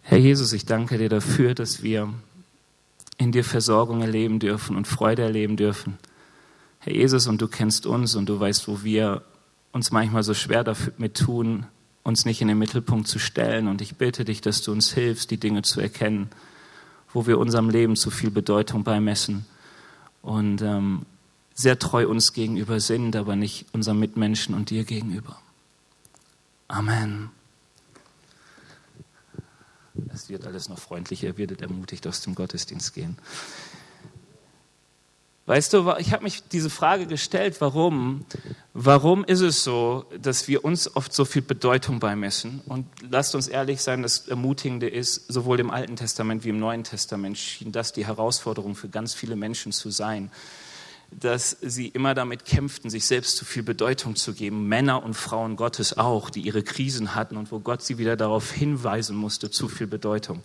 Herr 0.00 0.16
Jesus, 0.16 0.54
ich 0.54 0.64
danke 0.64 0.96
dir 0.96 1.10
dafür, 1.10 1.54
dass 1.54 1.82
wir 1.82 2.14
in 3.18 3.32
dir 3.32 3.44
Versorgung 3.44 4.00
erleben 4.00 4.38
dürfen 4.38 4.76
und 4.76 4.88
Freude 4.88 5.20
erleben 5.20 5.58
dürfen. 5.58 5.98
Herr 6.84 6.94
Jesus, 6.94 7.28
und 7.28 7.40
du 7.40 7.46
kennst 7.46 7.86
uns 7.86 8.16
und 8.16 8.28
du 8.28 8.40
weißt, 8.40 8.66
wo 8.66 8.82
wir 8.82 9.22
uns 9.70 9.92
manchmal 9.92 10.24
so 10.24 10.34
schwer 10.34 10.64
damit 10.64 11.16
tun, 11.16 11.66
uns 12.02 12.24
nicht 12.24 12.42
in 12.42 12.48
den 12.48 12.58
Mittelpunkt 12.58 13.06
zu 13.06 13.20
stellen. 13.20 13.68
Und 13.68 13.80
ich 13.80 13.94
bitte 13.94 14.24
dich, 14.24 14.40
dass 14.40 14.62
du 14.62 14.72
uns 14.72 14.92
hilfst, 14.92 15.30
die 15.30 15.36
Dinge 15.36 15.62
zu 15.62 15.80
erkennen, 15.80 16.30
wo 17.12 17.28
wir 17.28 17.38
unserem 17.38 17.70
Leben 17.70 17.94
zu 17.94 18.10
viel 18.10 18.32
Bedeutung 18.32 18.82
beimessen 18.82 19.46
und 20.22 20.60
ähm, 20.60 21.06
sehr 21.54 21.78
treu 21.78 22.08
uns 22.08 22.32
gegenüber 22.32 22.80
sind, 22.80 23.14
aber 23.14 23.36
nicht 23.36 23.66
unseren 23.72 24.00
Mitmenschen 24.00 24.52
und 24.52 24.70
dir 24.70 24.82
gegenüber. 24.82 25.40
Amen. 26.66 27.30
Es 30.12 30.28
wird 30.28 30.44
alles 30.46 30.68
noch 30.68 30.80
freundlicher, 30.80 31.28
ihr 31.28 31.38
werdet 31.38 31.62
ermutigt 31.62 32.08
aus 32.08 32.22
dem 32.22 32.34
Gottesdienst 32.34 32.92
gehen. 32.92 33.18
Weißt 35.44 35.72
du, 35.72 35.92
ich 35.98 36.12
habe 36.12 36.22
mich 36.22 36.44
diese 36.52 36.70
Frage 36.70 37.06
gestellt, 37.06 37.60
warum? 37.60 38.24
Warum 38.74 39.24
ist 39.24 39.40
es 39.40 39.64
so, 39.64 40.04
dass 40.20 40.46
wir 40.46 40.64
uns 40.64 40.94
oft 40.94 41.12
so 41.12 41.24
viel 41.24 41.42
Bedeutung 41.42 41.98
beimessen? 41.98 42.60
Und 42.66 42.86
lasst 43.10 43.34
uns 43.34 43.48
ehrlich 43.48 43.82
sein, 43.82 44.02
das 44.02 44.28
Ermutigende 44.28 44.88
ist, 44.88 45.32
sowohl 45.32 45.58
im 45.58 45.72
Alten 45.72 45.96
Testament 45.96 46.44
wie 46.44 46.50
im 46.50 46.60
Neuen 46.60 46.84
Testament 46.84 47.38
schien 47.38 47.72
das 47.72 47.92
die 47.92 48.06
Herausforderung 48.06 48.76
für 48.76 48.88
ganz 48.88 49.14
viele 49.14 49.34
Menschen 49.34 49.72
zu 49.72 49.90
sein, 49.90 50.30
dass 51.10 51.56
sie 51.60 51.88
immer 51.88 52.14
damit 52.14 52.44
kämpften, 52.44 52.88
sich 52.88 53.04
selbst 53.04 53.36
zu 53.36 53.44
viel 53.44 53.64
Bedeutung 53.64 54.14
zu 54.14 54.34
geben. 54.34 54.68
Männer 54.68 55.02
und 55.02 55.14
Frauen 55.14 55.56
Gottes 55.56 55.98
auch, 55.98 56.30
die 56.30 56.42
ihre 56.42 56.62
Krisen 56.62 57.16
hatten 57.16 57.36
und 57.36 57.50
wo 57.50 57.58
Gott 57.58 57.82
sie 57.82 57.98
wieder 57.98 58.16
darauf 58.16 58.52
hinweisen 58.52 59.16
musste, 59.16 59.50
zu 59.50 59.68
viel 59.68 59.88
Bedeutung. 59.88 60.40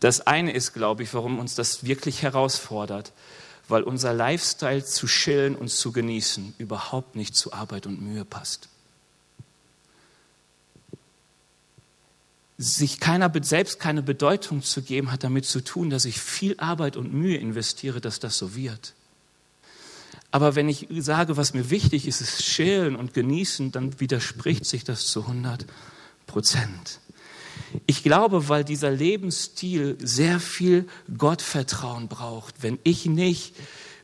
Das 0.00 0.26
eine 0.26 0.52
ist, 0.52 0.74
glaube 0.74 1.04
ich, 1.04 1.14
warum 1.14 1.38
uns 1.38 1.54
das 1.54 1.84
wirklich 1.84 2.22
herausfordert 2.22 3.12
weil 3.68 3.82
unser 3.82 4.14
Lifestyle 4.14 4.84
zu 4.84 5.06
chillen 5.06 5.54
und 5.54 5.68
zu 5.68 5.92
genießen 5.92 6.54
überhaupt 6.58 7.16
nicht 7.16 7.36
zu 7.36 7.52
Arbeit 7.52 7.86
und 7.86 8.00
Mühe 8.00 8.24
passt. 8.24 8.68
Sich 12.56 12.98
keiner, 12.98 13.30
selbst 13.42 13.78
keine 13.78 14.02
Bedeutung 14.02 14.62
zu 14.62 14.82
geben, 14.82 15.12
hat 15.12 15.22
damit 15.22 15.44
zu 15.44 15.62
tun, 15.62 15.90
dass 15.90 16.06
ich 16.06 16.18
viel 16.18 16.58
Arbeit 16.58 16.96
und 16.96 17.12
Mühe 17.12 17.36
investiere, 17.36 18.00
dass 18.00 18.18
das 18.18 18.36
so 18.36 18.56
wird. 18.56 18.94
Aber 20.30 20.54
wenn 20.54 20.68
ich 20.68 20.88
sage, 20.98 21.36
was 21.36 21.54
mir 21.54 21.70
wichtig 21.70 22.06
ist, 22.06 22.20
ist 22.20 22.42
chillen 22.42 22.96
und 22.96 23.14
genießen, 23.14 23.70
dann 23.70 24.00
widerspricht 24.00 24.66
sich 24.66 24.84
das 24.84 25.06
zu 25.06 25.22
100 25.22 25.66
Prozent. 26.26 27.00
Ich 27.86 28.02
glaube, 28.02 28.48
weil 28.48 28.64
dieser 28.64 28.90
Lebensstil 28.90 29.96
sehr 30.00 30.40
viel 30.40 30.86
Gottvertrauen 31.16 32.08
braucht. 32.08 32.62
Wenn 32.62 32.78
ich 32.82 33.06
nicht 33.06 33.54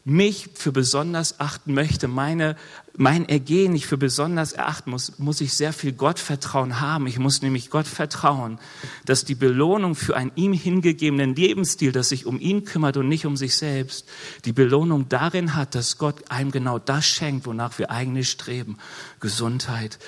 mich 0.05 0.51
für 0.55 0.71
besonders 0.71 1.40
achten 1.40 1.73
möchte, 1.73 2.09
meine, 2.09 2.57
mein 2.95 3.27
Ergehen 3.27 3.73
nicht 3.73 3.87
für 3.87 3.97
besonders 3.97 4.53
erachten 4.53 4.90
muss, 4.90 5.19
muss 5.19 5.40
ich 5.40 5.55
sehr 5.55 5.73
viel 5.73 5.93
Gottvertrauen 5.93 6.81
haben. 6.81 7.07
Ich 7.07 7.19
muss 7.19 7.40
nämlich 7.40 7.71
Gott 7.71 7.87
vertrauen, 7.87 8.59
dass 9.07 9.25
die 9.25 9.35
Belohnung 9.35 9.95
für 9.95 10.14
einen 10.14 10.33
ihm 10.35 10.53
hingegebenen 10.53 11.35
Lebensstil, 11.35 11.90
das 11.90 12.11
sich 12.11 12.27
um 12.27 12.38
ihn 12.38 12.64
kümmert 12.64 12.99
und 12.99 13.09
nicht 13.09 13.25
um 13.25 13.37
sich 13.38 13.57
selbst, 13.57 14.07
die 14.45 14.53
Belohnung 14.53 15.09
darin 15.09 15.55
hat, 15.55 15.75
dass 15.75 15.97
Gott 15.97 16.31
einem 16.31 16.51
genau 16.51 16.79
das 16.79 17.07
schenkt, 17.07 17.47
wonach 17.47 17.79
wir 17.79 17.90
eigentlich 17.90 18.31
streben. 18.31 18.77
Gesundheit, 19.21 19.99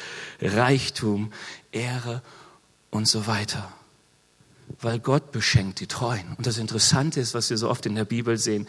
Reichtum, 0.42 1.32
Ehre 1.72 2.22
und 2.96 3.06
so 3.06 3.26
weiter. 3.26 3.72
Weil 4.80 4.98
Gott 4.98 5.32
beschenkt 5.32 5.80
die 5.80 5.86
Treuen. 5.86 6.34
Und 6.36 6.46
das 6.46 6.58
Interessante 6.58 7.20
ist, 7.20 7.34
was 7.34 7.50
wir 7.50 7.58
so 7.58 7.70
oft 7.70 7.86
in 7.86 7.94
der 7.94 8.04
Bibel 8.04 8.36
sehen, 8.36 8.66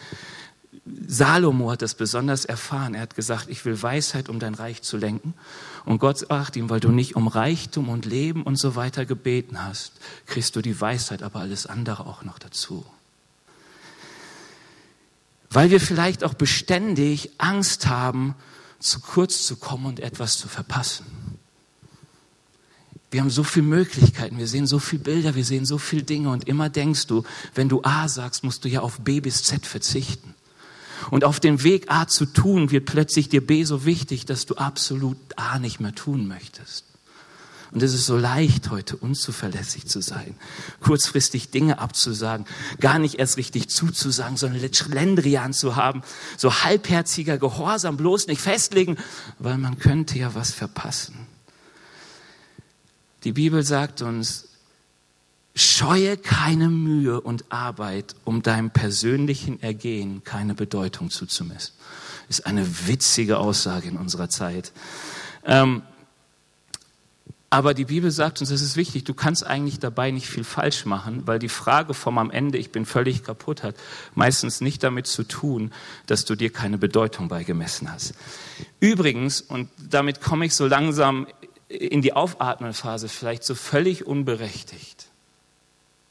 Salomo 1.06 1.70
hat 1.70 1.82
das 1.82 1.94
besonders 1.94 2.44
erfahren. 2.44 2.94
Er 2.94 3.02
hat 3.02 3.14
gesagt, 3.14 3.48
ich 3.48 3.64
will 3.64 3.82
Weisheit, 3.82 4.28
um 4.28 4.38
dein 4.38 4.54
Reich 4.54 4.82
zu 4.82 4.96
lenken. 4.96 5.34
Und 5.84 5.98
Gott 5.98 6.18
sagt 6.18 6.56
ihm, 6.56 6.70
weil 6.70 6.80
du 6.80 6.90
nicht 6.90 7.16
um 7.16 7.26
Reichtum 7.26 7.88
und 7.88 8.04
Leben 8.04 8.42
und 8.42 8.56
so 8.56 8.76
weiter 8.76 9.06
gebeten 9.06 9.62
hast, 9.62 9.92
kriegst 10.26 10.54
du 10.56 10.62
die 10.62 10.80
Weisheit, 10.80 11.22
aber 11.22 11.40
alles 11.40 11.66
andere 11.66 12.06
auch 12.06 12.22
noch 12.22 12.38
dazu. 12.38 12.84
Weil 15.50 15.70
wir 15.70 15.80
vielleicht 15.80 16.24
auch 16.24 16.34
beständig 16.34 17.30
Angst 17.38 17.86
haben, 17.86 18.34
zu 18.78 19.00
kurz 19.00 19.46
zu 19.46 19.56
kommen 19.56 19.86
und 19.86 20.00
etwas 20.00 20.38
zu 20.38 20.48
verpassen. 20.48 21.27
Wir 23.10 23.22
haben 23.22 23.30
so 23.30 23.42
viele 23.42 23.66
Möglichkeiten, 23.66 24.36
wir 24.36 24.46
sehen 24.46 24.66
so 24.66 24.78
viele 24.78 25.02
Bilder, 25.02 25.34
wir 25.34 25.44
sehen 25.44 25.64
so 25.64 25.78
viele 25.78 26.02
Dinge 26.02 26.28
und 26.28 26.46
immer 26.46 26.68
denkst 26.68 27.06
du, 27.06 27.24
wenn 27.54 27.68
du 27.68 27.82
A 27.82 28.08
sagst, 28.08 28.44
musst 28.44 28.64
du 28.64 28.68
ja 28.68 28.80
auf 28.80 29.00
B 29.00 29.20
bis 29.20 29.44
Z 29.44 29.64
verzichten. 29.64 30.34
Und 31.10 31.24
auf 31.24 31.40
dem 31.40 31.62
Weg 31.62 31.90
A 31.90 32.06
zu 32.06 32.26
tun, 32.26 32.70
wird 32.70 32.84
plötzlich 32.84 33.28
dir 33.28 33.46
B 33.46 33.64
so 33.64 33.84
wichtig, 33.86 34.26
dass 34.26 34.46
du 34.46 34.56
absolut 34.56 35.16
A 35.36 35.58
nicht 35.58 35.80
mehr 35.80 35.94
tun 35.94 36.26
möchtest. 36.26 36.84
Und 37.70 37.82
es 37.82 37.92
ist 37.92 38.06
so 38.06 38.16
leicht, 38.16 38.70
heute 38.70 38.96
unzuverlässig 38.96 39.86
zu 39.86 40.00
sein, 40.00 40.34
kurzfristig 40.80 41.50
Dinge 41.50 41.78
abzusagen, 41.78 42.46
gar 42.80 42.98
nicht 42.98 43.16
erst 43.16 43.36
richtig 43.36 43.68
zuzusagen, 43.68 44.36
sondern 44.36 44.72
Schlendrian 44.72 45.52
zu 45.52 45.76
haben, 45.76 46.02
so 46.36 46.62
halbherziger 46.62 47.36
Gehorsam, 47.36 47.98
bloß 47.98 48.26
nicht 48.26 48.40
festlegen, 48.40 48.96
weil 49.38 49.58
man 49.58 49.78
könnte 49.78 50.18
ja 50.18 50.34
was 50.34 50.52
verpassen. 50.52 51.27
Die 53.24 53.32
Bibel 53.32 53.62
sagt 53.62 54.02
uns, 54.02 54.48
scheue 55.54 56.16
keine 56.16 56.68
Mühe 56.68 57.20
und 57.20 57.50
Arbeit, 57.50 58.14
um 58.24 58.42
deinem 58.42 58.70
persönlichen 58.70 59.60
Ergehen 59.60 60.22
keine 60.22 60.54
Bedeutung 60.54 61.10
zuzumessen. 61.10 61.74
Ist 62.28 62.46
eine 62.46 62.86
witzige 62.86 63.38
Aussage 63.38 63.88
in 63.88 63.96
unserer 63.96 64.28
Zeit. 64.28 64.72
Ähm, 65.44 65.82
aber 67.50 67.72
die 67.72 67.86
Bibel 67.86 68.10
sagt 68.10 68.40
uns, 68.40 68.50
das 68.50 68.60
ist 68.60 68.76
wichtig, 68.76 69.04
du 69.04 69.14
kannst 69.14 69.44
eigentlich 69.46 69.78
dabei 69.78 70.10
nicht 70.10 70.28
viel 70.28 70.44
falsch 70.44 70.84
machen, 70.84 71.26
weil 71.26 71.38
die 71.38 71.48
Frage 71.48 71.94
vom 71.94 72.18
am 72.18 72.30
Ende, 72.30 72.58
ich 72.58 72.72
bin 72.72 72.84
völlig 72.84 73.24
kaputt, 73.24 73.62
hat 73.62 73.74
meistens 74.14 74.60
nicht 74.60 74.82
damit 74.82 75.06
zu 75.06 75.24
tun, 75.24 75.72
dass 76.06 76.26
du 76.26 76.34
dir 76.34 76.52
keine 76.52 76.76
Bedeutung 76.76 77.28
beigemessen 77.28 77.90
hast. 77.90 78.12
Übrigens, 78.80 79.40
und 79.40 79.70
damit 79.78 80.20
komme 80.20 80.44
ich 80.44 80.54
so 80.54 80.66
langsam 80.66 81.26
in 81.68 82.02
die 82.02 82.14
Aufatmenphase 82.14 83.08
vielleicht 83.08 83.44
so 83.44 83.54
völlig 83.54 84.06
unberechtigt, 84.06 85.08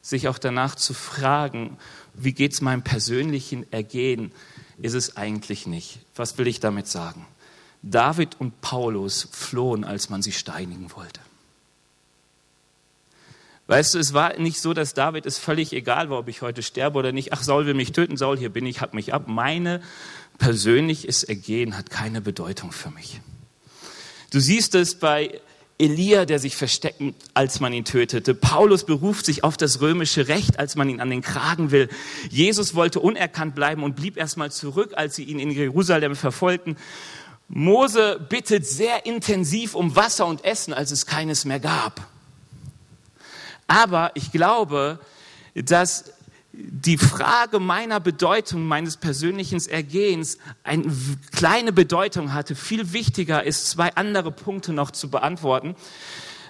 sich 0.01 0.27
auch 0.27 0.37
danach 0.37 0.75
zu 0.75 0.93
fragen, 0.93 1.77
wie 2.13 2.33
geht 2.33 2.53
es 2.53 2.61
meinem 2.61 2.83
persönlichen 2.83 3.71
Ergehen, 3.71 4.31
ist 4.79 4.93
es 4.93 5.17
eigentlich 5.17 5.65
nicht. 5.67 5.99
Was 6.15 6.37
will 6.37 6.47
ich 6.47 6.59
damit 6.59 6.87
sagen? 6.87 7.25
David 7.81 8.39
und 8.39 8.61
Paulus 8.61 9.27
flohen, 9.31 9.83
als 9.83 10.09
man 10.09 10.21
sie 10.21 10.31
steinigen 10.31 10.91
wollte. 10.95 11.19
Weißt 13.67 13.95
du, 13.95 13.99
es 13.99 14.13
war 14.13 14.37
nicht 14.37 14.61
so, 14.61 14.73
dass 14.73 14.93
David 14.93 15.25
es 15.25 15.37
völlig 15.37 15.73
egal 15.73 16.09
war, 16.09 16.19
ob 16.19 16.29
ich 16.29 16.41
heute 16.41 16.63
sterbe 16.63 16.97
oder 16.97 17.11
nicht. 17.11 17.33
Ach, 17.33 17.43
Saul 17.43 17.65
will 17.65 17.73
mich 17.73 17.91
töten, 17.91 18.15
Saul, 18.15 18.37
hier 18.37 18.49
bin 18.49 18.65
ich, 18.65 18.79
hack 18.79 18.93
mich 18.93 19.13
ab. 19.13 19.27
Meine 19.27 19.81
persönliches 20.37 21.23
Ergehen 21.23 21.77
hat 21.77 21.89
keine 21.89 22.21
Bedeutung 22.21 22.71
für 22.71 22.91
mich. 22.91 23.19
Du 24.31 24.39
siehst 24.39 24.75
es 24.75 24.95
bei 24.95 25.39
Elia, 25.79 26.25
der 26.25 26.39
sich 26.39 26.55
versteckt, 26.55 27.01
als 27.33 27.59
man 27.59 27.71
ihn 27.71 27.85
tötete. 27.85 28.33
Paulus 28.33 28.83
beruft 28.83 29.25
sich 29.25 29.43
auf 29.43 29.57
das 29.57 29.79
römische 29.79 30.27
Recht, 30.27 30.57
als 30.57 30.75
man 30.75 30.89
ihn 30.89 30.99
an 30.99 31.09
den 31.09 31.21
Kragen 31.21 31.71
will. 31.71 31.87
Jesus 32.29 32.73
wollte 32.73 32.99
unerkannt 32.99 33.53
bleiben 33.53 33.83
und 33.83 33.95
blieb 33.95 34.17
erstmal 34.17 34.51
zurück, 34.51 34.93
als 34.95 35.15
sie 35.15 35.23
ihn 35.23 35.39
in 35.39 35.51
Jerusalem 35.51 36.15
verfolgten. 36.15 36.77
Mose 37.47 38.19
bittet 38.27 38.65
sehr 38.65 39.05
intensiv 39.05 39.75
um 39.75 39.95
Wasser 39.95 40.25
und 40.25 40.43
Essen, 40.43 40.73
als 40.73 40.91
es 40.91 41.05
keines 41.05 41.45
mehr 41.45 41.59
gab. 41.59 42.07
Aber 43.67 44.11
ich 44.15 44.31
glaube, 44.31 44.99
dass 45.53 46.11
die 46.59 46.97
Frage 46.97 47.59
meiner 47.59 47.99
Bedeutung, 47.99 48.65
meines 48.65 48.97
persönlichen 48.97 49.59
Ergehens 49.67 50.39
eine 50.63 50.91
kleine 51.31 51.71
Bedeutung 51.71 52.33
hatte. 52.33 52.55
Viel 52.55 52.93
wichtiger 52.93 53.43
ist, 53.43 53.69
zwei 53.69 53.95
andere 53.95 54.31
Punkte 54.31 54.73
noch 54.73 54.91
zu 54.91 55.09
beantworten. 55.09 55.75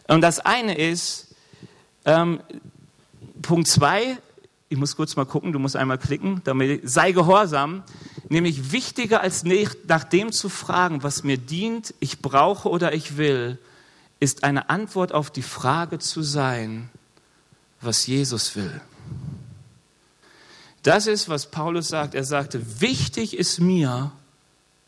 Und 0.08 0.22
das 0.22 0.40
eine 0.40 0.78
ist, 0.78 1.36
ähm, 2.06 2.40
Punkt 3.42 3.68
zwei, 3.68 4.18
ich 4.70 4.78
muss 4.78 4.96
kurz 4.96 5.16
mal 5.18 5.26
gucken, 5.26 5.52
du 5.52 5.60
musst 5.60 5.76
einmal 5.76 5.98
klicken, 5.98 6.42
damit, 6.46 6.90
sei 6.90 7.12
gehorsam, 7.12 7.84
nämlich 8.30 8.72
wichtiger 8.72 9.22
als 9.22 9.44
nach 9.88 10.04
dem 10.06 10.32
zu 10.32 10.50
fragen, 10.50 11.04
was 11.04 11.24
mir 11.24 11.38
dient, 11.38 11.94
ich 12.00 12.22
brauche 12.22 12.70
oder 12.70 12.94
ich 12.94 13.18
will, 13.18 13.58
ist 14.20 14.44
eine 14.44 14.70
Antwort 14.70 15.14
auf 15.14 15.32
die 15.32 15.42
Frage 15.42 16.00
zu 16.00 16.22
sein, 16.22 16.90
was 17.82 18.08
Jesus 18.08 18.56
will. 18.56 18.82
Das 20.88 21.06
ist, 21.06 21.28
was 21.28 21.52
Paulus 21.52 21.90
sagt. 21.90 22.16
Er 22.16 22.24
sagte, 22.24 22.80
wichtig 22.80 23.36
ist 23.36 23.60
mir 23.60 24.14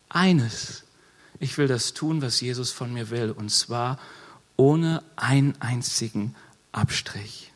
eines. 0.08 0.84
Ich 1.40 1.58
will 1.58 1.68
das 1.68 1.92
tun, 1.92 2.22
was 2.22 2.40
Jesus 2.40 2.72
von 2.72 2.90
mir 2.90 3.10
will, 3.10 3.32
und 3.32 3.50
zwar 3.50 3.98
ohne 4.56 5.02
einen 5.16 5.60
einzigen 5.60 6.34
Abstrich. 6.72 7.52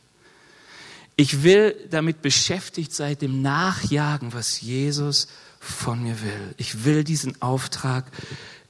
Ich 1.17 1.43
will 1.43 1.75
damit 1.89 2.21
beschäftigt 2.21 2.93
sein, 2.93 3.17
dem 3.17 3.41
Nachjagen, 3.41 4.35
was 4.35 4.61
Jesus 4.61 5.29
von 5.59 6.03
mir 6.03 6.21
will. 6.21 6.55
Ich 6.59 6.85
will 6.85 7.03
diesen 7.03 7.41
Auftrag 7.41 8.05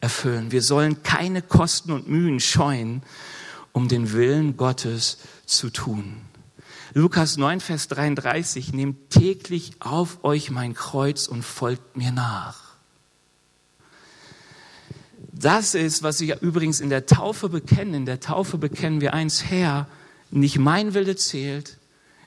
erfüllen. 0.00 0.52
Wir 0.52 0.62
sollen 0.62 1.02
keine 1.02 1.42
Kosten 1.42 1.90
und 1.90 2.08
Mühen 2.08 2.38
scheuen, 2.38 3.02
um 3.72 3.88
den 3.88 4.12
Willen 4.12 4.56
Gottes 4.56 5.18
zu 5.46 5.68
tun. 5.70 6.20
Lukas 6.92 7.36
9, 7.36 7.60
Vers 7.60 7.88
33, 7.88 8.72
nehmt 8.72 9.10
täglich 9.10 9.72
auf 9.80 10.22
euch 10.22 10.50
mein 10.50 10.74
Kreuz 10.74 11.26
und 11.26 11.42
folgt 11.42 11.96
mir 11.96 12.12
nach. 12.12 12.64
Das 15.32 15.74
ist, 15.74 16.02
was 16.02 16.20
wir 16.20 16.40
übrigens 16.42 16.80
in 16.80 16.90
der 16.90 17.06
Taufe 17.06 17.48
bekennen. 17.48 17.94
In 17.94 18.06
der 18.06 18.20
Taufe 18.20 18.58
bekennen 18.58 19.00
wir 19.00 19.14
eins, 19.14 19.44
Herr, 19.44 19.88
nicht 20.30 20.58
mein 20.58 20.94
Wille 20.94 21.16
zählt, 21.16 21.78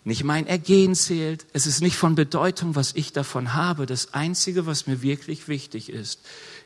nicht 0.03 0.23
mein 0.23 0.47
Ergehen 0.47 0.95
zählt. 0.95 1.45
Es 1.53 1.67
ist 1.67 1.81
nicht 1.81 1.95
von 1.95 2.15
Bedeutung, 2.15 2.75
was 2.75 2.93
ich 2.95 3.13
davon 3.13 3.53
habe. 3.53 3.85
Das 3.85 4.13
Einzige, 4.13 4.65
was 4.65 4.87
mir 4.87 5.01
wirklich 5.01 5.47
wichtig 5.47 5.89
ist, 5.89 6.19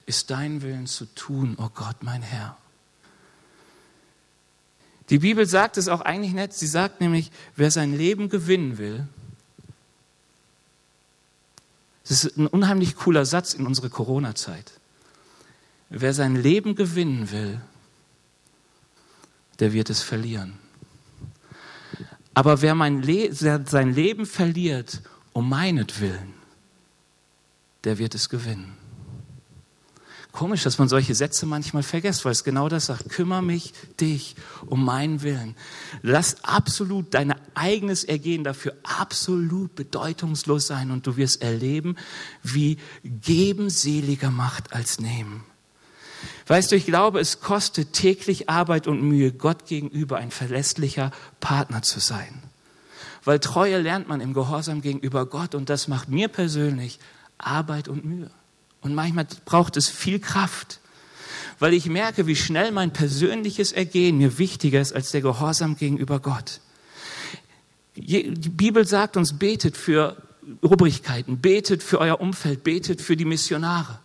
ist 0.05 0.31
dein 0.31 0.61
Willen 0.61 0.87
zu 0.87 1.05
tun, 1.13 1.55
oh 1.59 1.69
Gott, 1.73 1.97
mein 2.01 2.21
Herr. 2.21 2.57
Die 5.11 5.19
Bibel 5.19 5.45
sagt 5.45 5.77
es 5.77 5.89
auch 5.89 6.01
eigentlich 6.01 6.31
nett. 6.31 6.53
Sie 6.53 6.67
sagt 6.67 7.01
nämlich, 7.01 7.31
wer 7.57 7.69
sein 7.69 7.95
Leben 7.95 8.29
gewinnen 8.29 8.77
will, 8.77 9.07
das 12.07 12.23
ist 12.23 12.37
ein 12.37 12.47
unheimlich 12.47 12.95
cooler 12.95 13.25
Satz 13.25 13.53
in 13.53 13.67
unserer 13.67 13.89
Corona-Zeit. 13.89 14.71
Wer 15.89 16.13
sein 16.13 16.37
Leben 16.37 16.75
gewinnen 16.75 17.29
will, 17.31 17.59
der 19.59 19.73
wird 19.73 19.89
es 19.89 20.01
verlieren. 20.01 20.57
Aber 22.33 22.61
wer 22.61 22.73
Le 22.73 23.33
sein 23.33 23.93
Leben 23.93 24.25
verliert 24.25 25.01
um 25.33 25.49
meinetwillen, 25.49 26.33
der 27.83 27.97
wird 27.97 28.15
es 28.15 28.29
gewinnen. 28.29 28.80
Komisch, 30.31 30.63
dass 30.63 30.77
man 30.77 30.87
solche 30.87 31.13
Sätze 31.13 31.45
manchmal 31.45 31.83
vergisst, 31.83 32.23
weil 32.23 32.31
es 32.31 32.45
genau 32.45 32.69
das 32.69 32.85
sagt. 32.85 33.09
Kümmer 33.09 33.41
mich 33.41 33.73
dich 33.99 34.35
um 34.65 34.85
meinen 34.85 35.23
Willen. 35.23 35.55
Lass 36.01 36.43
absolut 36.43 37.13
dein 37.13 37.35
eigenes 37.53 38.05
Ergehen 38.05 38.45
dafür 38.45 38.75
absolut 38.83 39.75
bedeutungslos 39.75 40.67
sein 40.67 40.91
und 40.91 41.05
du 41.05 41.17
wirst 41.17 41.41
erleben, 41.41 41.97
wie 42.43 42.77
geben 43.03 43.69
seliger 43.69 44.31
macht 44.31 44.71
als 44.71 44.99
nehmen. 44.99 45.43
Weißt 46.47 46.71
du, 46.71 46.75
ich 46.75 46.85
glaube, 46.85 47.19
es 47.19 47.41
kostet 47.41 47.93
täglich 47.93 48.49
Arbeit 48.49 48.87
und 48.87 49.01
Mühe, 49.01 49.33
Gott 49.33 49.65
gegenüber 49.65 50.17
ein 50.17 50.31
verlässlicher 50.31 51.11
Partner 51.39 51.81
zu 51.81 51.99
sein. 51.99 52.41
Weil 53.23 53.39
Treue 53.39 53.79
lernt 53.79 54.07
man 54.07 54.21
im 54.21 54.33
Gehorsam 54.33 54.81
gegenüber 54.81 55.25
Gott 55.25 55.55
und 55.55 55.69
das 55.69 55.87
macht 55.87 56.09
mir 56.09 56.29
persönlich 56.29 56.99
Arbeit 57.37 57.87
und 57.87 58.05
Mühe. 58.05 58.31
Und 58.81 58.95
manchmal 58.95 59.27
braucht 59.45 59.77
es 59.77 59.89
viel 59.89 60.19
Kraft, 60.19 60.79
weil 61.59 61.73
ich 61.73 61.85
merke, 61.85 62.27
wie 62.27 62.35
schnell 62.35 62.71
mein 62.71 62.91
persönliches 62.91 63.71
Ergehen 63.71 64.17
mir 64.17 64.37
wichtiger 64.37 64.81
ist 64.81 64.93
als 64.93 65.11
der 65.11 65.21
Gehorsam 65.21 65.77
gegenüber 65.77 66.19
Gott. 66.19 66.59
Die 67.95 68.31
Bibel 68.49 68.85
sagt 68.87 69.17
uns, 69.17 69.37
betet 69.37 69.77
für 69.77 70.17
Obrigkeiten, 70.61 71.39
betet 71.39 71.83
für 71.83 71.99
euer 71.99 72.19
Umfeld, 72.19 72.63
betet 72.63 73.01
für 73.01 73.15
die 73.15 73.25
Missionare. 73.25 73.99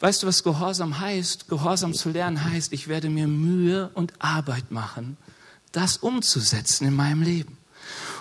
Weißt 0.00 0.22
du, 0.22 0.26
was 0.26 0.42
Gehorsam 0.42 0.98
heißt? 1.00 1.48
Gehorsam 1.48 1.92
zu 1.92 2.10
lernen 2.10 2.44
heißt, 2.44 2.72
ich 2.72 2.88
werde 2.88 3.08
mir 3.08 3.26
Mühe 3.26 3.90
und 3.94 4.12
Arbeit 4.18 4.70
machen, 4.70 5.16
das 5.72 5.96
umzusetzen 5.98 6.86
in 6.86 6.94
meinem 6.94 7.22
Leben. 7.22 7.58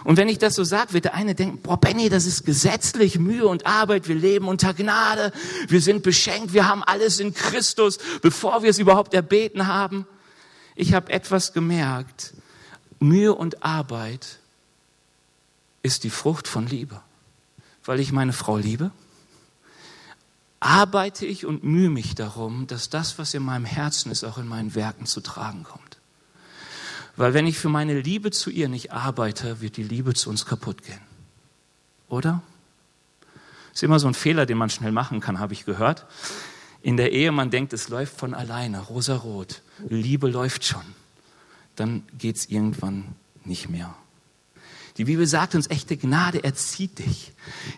Und 0.08 0.15
wenn 0.15 0.30
ich 0.30 0.38
das 0.38 0.56
so 0.56 0.63
sage, 0.63 0.93
wird 0.93 1.04
der 1.04 1.15
eine 1.15 1.36
denken, 1.36 1.62
boah, 1.62 1.76
Benny, 1.76 2.08
das 2.08 2.26
ist 2.26 2.46
gesetzlich 2.46 3.20
Mühe 3.20 3.46
und 3.46 3.65
Arbeit. 3.65 4.08
Wir 4.08 4.15
leben 4.15 4.48
unter 4.48 4.74
Gnade. 4.74 5.34
Wir 5.67 5.82
sind 5.82 6.02
beschenkt. 6.02 6.54
Wir 6.54 6.65
haben 6.65 6.82
alles 6.82 7.20
in 7.20 7.34
Christus, 7.34 7.98
bevor 8.22 8.63
wir 8.63 8.70
es 8.70 8.80
überhaupt 8.80 9.13
erbeten 9.13 9.67
haben. 9.67 10.08
Ich 10.76 10.93
habe 10.93 11.12
etwas 11.12 11.52
gemerkt. 11.52 12.34
Mühe 13.02 13.36
und 13.36 13.65
Arbeit 13.65 14.39
ist 15.84 16.06
die 16.06 16.10
Frucht 16.10 16.48
von 16.48 16.67
Liebe. 16.67 17.02
Weil 17.84 18.00
ich 18.00 18.13
meine 18.13 18.32
Frau 18.32 18.56
liebe, 18.56 18.91
arbeite 20.62 21.26
ich 21.26 21.46
und 21.46 21.65
mühe 21.65 21.89
mich 21.89 22.15
darum, 22.15 22.65
dass 22.67 22.89
das, 22.89 23.20
was 23.20 23.34
in 23.34 23.43
meinem 23.43 23.65
Herzen 23.65 24.10
ist, 24.10 24.24
auch 24.24 24.38
in 24.38 24.48
meinen 24.48 24.74
Werken 24.74 25.06
zu 25.06 25.20
tragen 25.20 25.65
kommt. 25.65 25.87
Weil 27.18 27.34
wenn 27.34 27.48
ich 27.48 27.58
für 27.58 27.70
meine 27.70 28.00
Liebe 28.00 28.32
zu 28.32 28.52
ihr 28.52 28.70
nicht 28.70 28.94
arbeite, 28.94 29.60
wird 29.60 29.76
die 29.76 29.84
Liebe 29.84 30.14
zu 30.14 30.30
uns 30.30 30.46
kaputt 30.46 30.84
gehen. 30.84 31.02
Oder? 32.08 32.42
Ist 33.74 33.84
immer 33.84 34.00
so 34.00 34.08
ein 34.08 34.14
Fehler, 34.14 34.46
den 34.46 34.58
man 34.58 34.70
schnell 34.70 34.92
machen 34.92 35.20
kann, 35.20 35.40
habe 35.40 35.54
ich 35.54 35.66
gehört. 35.66 36.06
In 36.84 36.96
der 36.96 37.12
Ehe, 37.12 37.32
man 37.32 37.50
denkt, 37.50 37.74
es 37.74 37.90
läuft 37.90 38.18
von 38.18 38.36
alleine, 38.36 38.82
rosarot. 38.82 39.62
Liebe 39.90 40.30
läuft 40.30 40.64
schon. 40.64 40.84
Dann 41.76 42.04
geht 42.18 42.38
es 42.38 42.46
irgendwann 42.46 43.16
nicht 43.46 43.68
mehr. 43.68 43.94
Die 44.98 45.06
Bibel 45.06 45.26
sagt 45.26 45.56
uns, 45.56 45.70
echte 45.70 45.98
Gnade 45.98 46.44
erzieht 46.44 47.00
dich. 47.00 47.34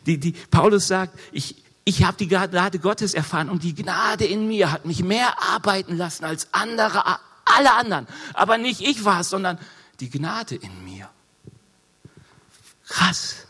Die, 0.05 0.17
die, 0.17 0.33
Paulus 0.51 0.87
sagt, 0.87 1.17
ich, 1.31 1.63
ich 1.85 2.03
habe 2.03 2.17
die 2.17 2.27
Gnade 2.27 2.79
Gottes 2.79 3.13
erfahren 3.13 3.49
und 3.49 3.63
die 3.63 3.73
Gnade 3.73 4.25
in 4.25 4.47
mir 4.47 4.71
hat 4.71 4.85
mich 4.85 5.03
mehr 5.03 5.41
arbeiten 5.41 5.95
lassen 5.97 6.25
als 6.25 6.53
andere 6.53 7.19
alle 7.55 7.73
anderen. 7.73 8.07
Aber 8.33 8.57
nicht 8.57 8.81
ich 8.81 9.05
war 9.05 9.21
es, 9.21 9.29
sondern 9.29 9.57
die 9.99 10.09
Gnade 10.09 10.55
in 10.55 10.83
mir. 10.83 11.09
Krass. 12.87 13.45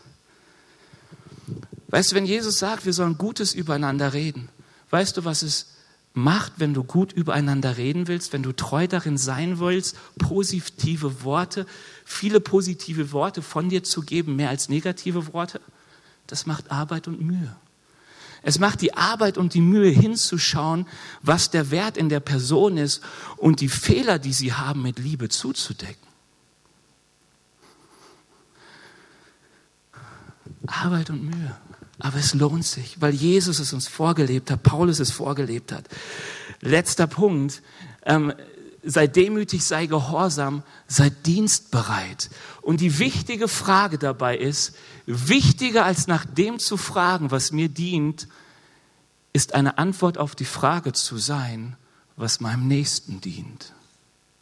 Weißt 1.88 2.12
du, 2.12 2.16
wenn 2.16 2.26
Jesus 2.26 2.58
sagt, 2.58 2.86
wir 2.86 2.92
sollen 2.92 3.18
Gutes 3.18 3.54
übereinander 3.54 4.12
reden, 4.12 4.48
weißt 4.90 5.16
du, 5.16 5.24
was 5.24 5.42
es 5.42 5.66
macht, 6.12 6.54
wenn 6.58 6.74
du 6.74 6.84
gut 6.84 7.12
übereinander 7.12 7.76
reden 7.76 8.08
willst, 8.08 8.32
wenn 8.32 8.42
du 8.42 8.52
treu 8.52 8.86
darin 8.86 9.16
sein 9.16 9.58
willst, 9.58 9.96
positive 10.18 11.24
Worte, 11.24 11.66
viele 12.04 12.40
positive 12.40 13.12
Worte 13.12 13.42
von 13.42 13.68
dir 13.68 13.84
zu 13.84 14.02
geben, 14.02 14.36
mehr 14.36 14.50
als 14.50 14.68
negative 14.68 15.32
Worte? 15.32 15.60
Das 16.26 16.46
macht 16.46 16.70
Arbeit 16.70 17.08
und 17.08 17.20
Mühe. 17.20 17.56
Es 18.42 18.58
macht 18.58 18.80
die 18.80 18.94
Arbeit 18.94 19.38
und 19.38 19.54
die 19.54 19.60
Mühe 19.60 19.90
hinzuschauen, 19.90 20.86
was 21.22 21.50
der 21.50 21.70
Wert 21.70 21.96
in 21.96 22.08
der 22.08 22.20
Person 22.20 22.78
ist 22.78 23.02
und 23.36 23.60
die 23.60 23.68
Fehler, 23.68 24.18
die 24.18 24.32
sie 24.32 24.52
haben, 24.52 24.82
mit 24.82 24.98
Liebe 24.98 25.28
zuzudecken. 25.28 26.08
Arbeit 30.66 31.10
und 31.10 31.24
Mühe. 31.24 31.56
Aber 31.98 32.18
es 32.18 32.32
lohnt 32.32 32.64
sich, 32.64 33.00
weil 33.00 33.12
Jesus 33.12 33.58
es 33.58 33.72
uns 33.72 33.86
vorgelebt 33.86 34.50
hat, 34.50 34.62
Paulus 34.62 35.00
es 35.00 35.10
vorgelebt 35.10 35.72
hat. 35.72 35.84
Letzter 36.60 37.06
Punkt. 37.06 37.62
Ähm, 38.06 38.32
sei 38.82 39.06
demütig, 39.06 39.64
sei 39.64 39.86
gehorsam, 39.86 40.62
sei 40.86 41.10
dienstbereit. 41.10 42.30
Und 42.62 42.80
die 42.80 42.98
wichtige 42.98 43.48
Frage 43.48 43.98
dabei 43.98 44.36
ist, 44.36 44.74
wichtiger 45.06 45.84
als 45.84 46.06
nach 46.06 46.24
dem 46.24 46.58
zu 46.58 46.76
fragen, 46.76 47.30
was 47.30 47.52
mir 47.52 47.68
dient, 47.68 48.28
ist 49.32 49.54
eine 49.54 49.78
Antwort 49.78 50.18
auf 50.18 50.34
die 50.34 50.44
Frage 50.44 50.92
zu 50.92 51.18
sein, 51.18 51.76
was 52.16 52.40
meinem 52.40 52.66
Nächsten 52.68 53.20
dient. 53.20 53.72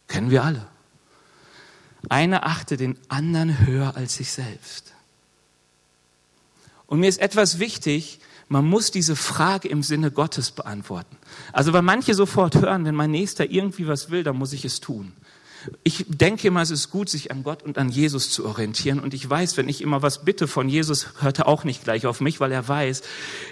Kennen 0.07 0.31
wir 0.31 0.43
alle. 0.43 0.65
Einer 2.07 2.45
achte 2.45 2.77
den 2.77 2.97
anderen 3.09 3.65
höher 3.65 3.95
als 3.95 4.15
sich 4.15 4.31
selbst. 4.31 4.93
Und 6.87 7.01
mir 7.01 7.09
ist 7.09 7.19
etwas 7.19 7.59
wichtig, 7.59 8.19
man 8.47 8.65
muss 8.65 8.89
diese 8.89 9.15
Frage 9.15 9.67
im 9.67 9.83
Sinne 9.83 10.09
Gottes 10.09 10.49
beantworten. 10.49 11.18
Also 11.51 11.73
weil 11.73 11.81
manche 11.81 12.13
sofort 12.13 12.55
hören, 12.55 12.85
wenn 12.85 12.95
mein 12.95 13.11
Nächster 13.11 13.49
irgendwie 13.49 13.87
was 13.87 14.09
will, 14.09 14.23
dann 14.23 14.37
muss 14.37 14.53
ich 14.53 14.65
es 14.65 14.79
tun. 14.79 15.13
Ich 15.83 16.05
denke 16.07 16.47
immer, 16.47 16.61
es 16.61 16.71
ist 16.71 16.89
gut, 16.89 17.09
sich 17.09 17.31
an 17.31 17.43
Gott 17.43 17.63
und 17.63 17.77
an 17.77 17.89
Jesus 17.89 18.31
zu 18.31 18.45
orientieren. 18.45 18.99
Und 18.99 19.13
ich 19.13 19.29
weiß, 19.29 19.57
wenn 19.57 19.67
ich 19.67 19.81
immer 19.81 20.01
was 20.01 20.23
bitte 20.23 20.47
von 20.47 20.69
Jesus, 20.69 21.07
hört 21.19 21.39
er 21.39 21.47
auch 21.47 21.63
nicht 21.65 21.83
gleich 21.83 22.05
auf 22.05 22.21
mich, 22.21 22.39
weil 22.39 22.51
er 22.51 22.67
weiß, 22.67 23.01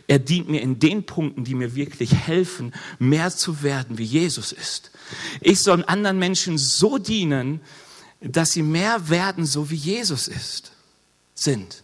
er 0.08 0.20
dient 0.20 0.50
mir 0.50 0.62
in 0.62 0.80
den 0.80 1.06
Punkten, 1.06 1.44
die 1.44 1.56
mir 1.56 1.76
wirklich 1.76 2.14
helfen, 2.14 2.74
mehr 2.98 3.30
zu 3.32 3.62
werden, 3.62 3.98
wie 3.98 4.06
Jesus 4.06 4.52
ist. 4.54 4.92
Ich 5.42 5.62
soll 5.62 5.84
anderen 5.86 6.18
Menschen 6.18 6.58
so 6.58 6.98
dienen, 6.98 7.60
dass 8.22 8.54
sie 8.54 8.64
mehr 8.64 9.10
werden, 9.10 9.46
so 9.46 9.70
wie 9.70 9.76
Jesus 9.76 10.28
ist, 10.28 10.72
sind. 11.36 11.84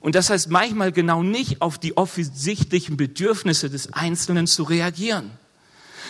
Und 0.00 0.14
das 0.14 0.30
heißt 0.30 0.50
manchmal 0.50 0.92
genau 0.92 1.22
nicht 1.22 1.60
auf 1.60 1.78
die 1.78 1.96
offensichtlichen 1.96 2.96
Bedürfnisse 2.96 3.68
des 3.68 3.92
Einzelnen 3.92 4.46
zu 4.46 4.62
reagieren. 4.62 5.32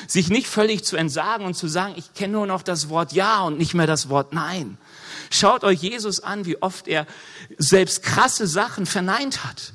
Sich 0.07 0.29
nicht 0.29 0.47
völlig 0.47 0.85
zu 0.85 0.97
entsagen 0.97 1.47
und 1.47 1.55
zu 1.55 1.69
sagen, 1.69 1.95
ich 1.97 2.15
kenne 2.15 2.35
nur 2.35 2.47
noch 2.47 2.63
das 2.63 2.89
Wort 2.89 3.13
Ja 3.13 3.43
und 3.43 3.59
nicht 3.59 3.75
mehr 3.75 3.87
das 3.87 4.09
Wort 4.09 4.33
Nein. 4.33 4.79
Schaut 5.31 5.65
euch 5.65 5.81
Jesus 5.83 6.21
an, 6.21 6.47
wie 6.47 6.61
oft 6.63 6.89
er 6.89 7.07
selbst 7.59 8.03
krasse 8.03 8.47
Sachen 8.47 8.87
verneint 8.87 9.45
hat. 9.45 9.73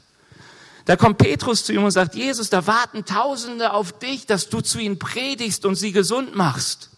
Da 0.86 0.96
kommt 0.96 1.20
Petrus 1.20 1.64
zu 1.64 1.74
ihm 1.74 1.84
und 1.84 1.92
sagt, 1.92 2.16
Jesus, 2.16 2.50
da 2.50 2.66
warten 2.68 3.06
Tausende 3.06 3.74
auf 3.74 3.98
dich, 3.98 4.26
dass 4.26 4.50
du 4.50 4.62
zu 4.62 4.80
ihnen 4.80 4.98
predigst 4.98 5.66
und 5.66 5.76
sie 5.76 5.92
gesund 5.92 6.36
machst. 6.36 6.90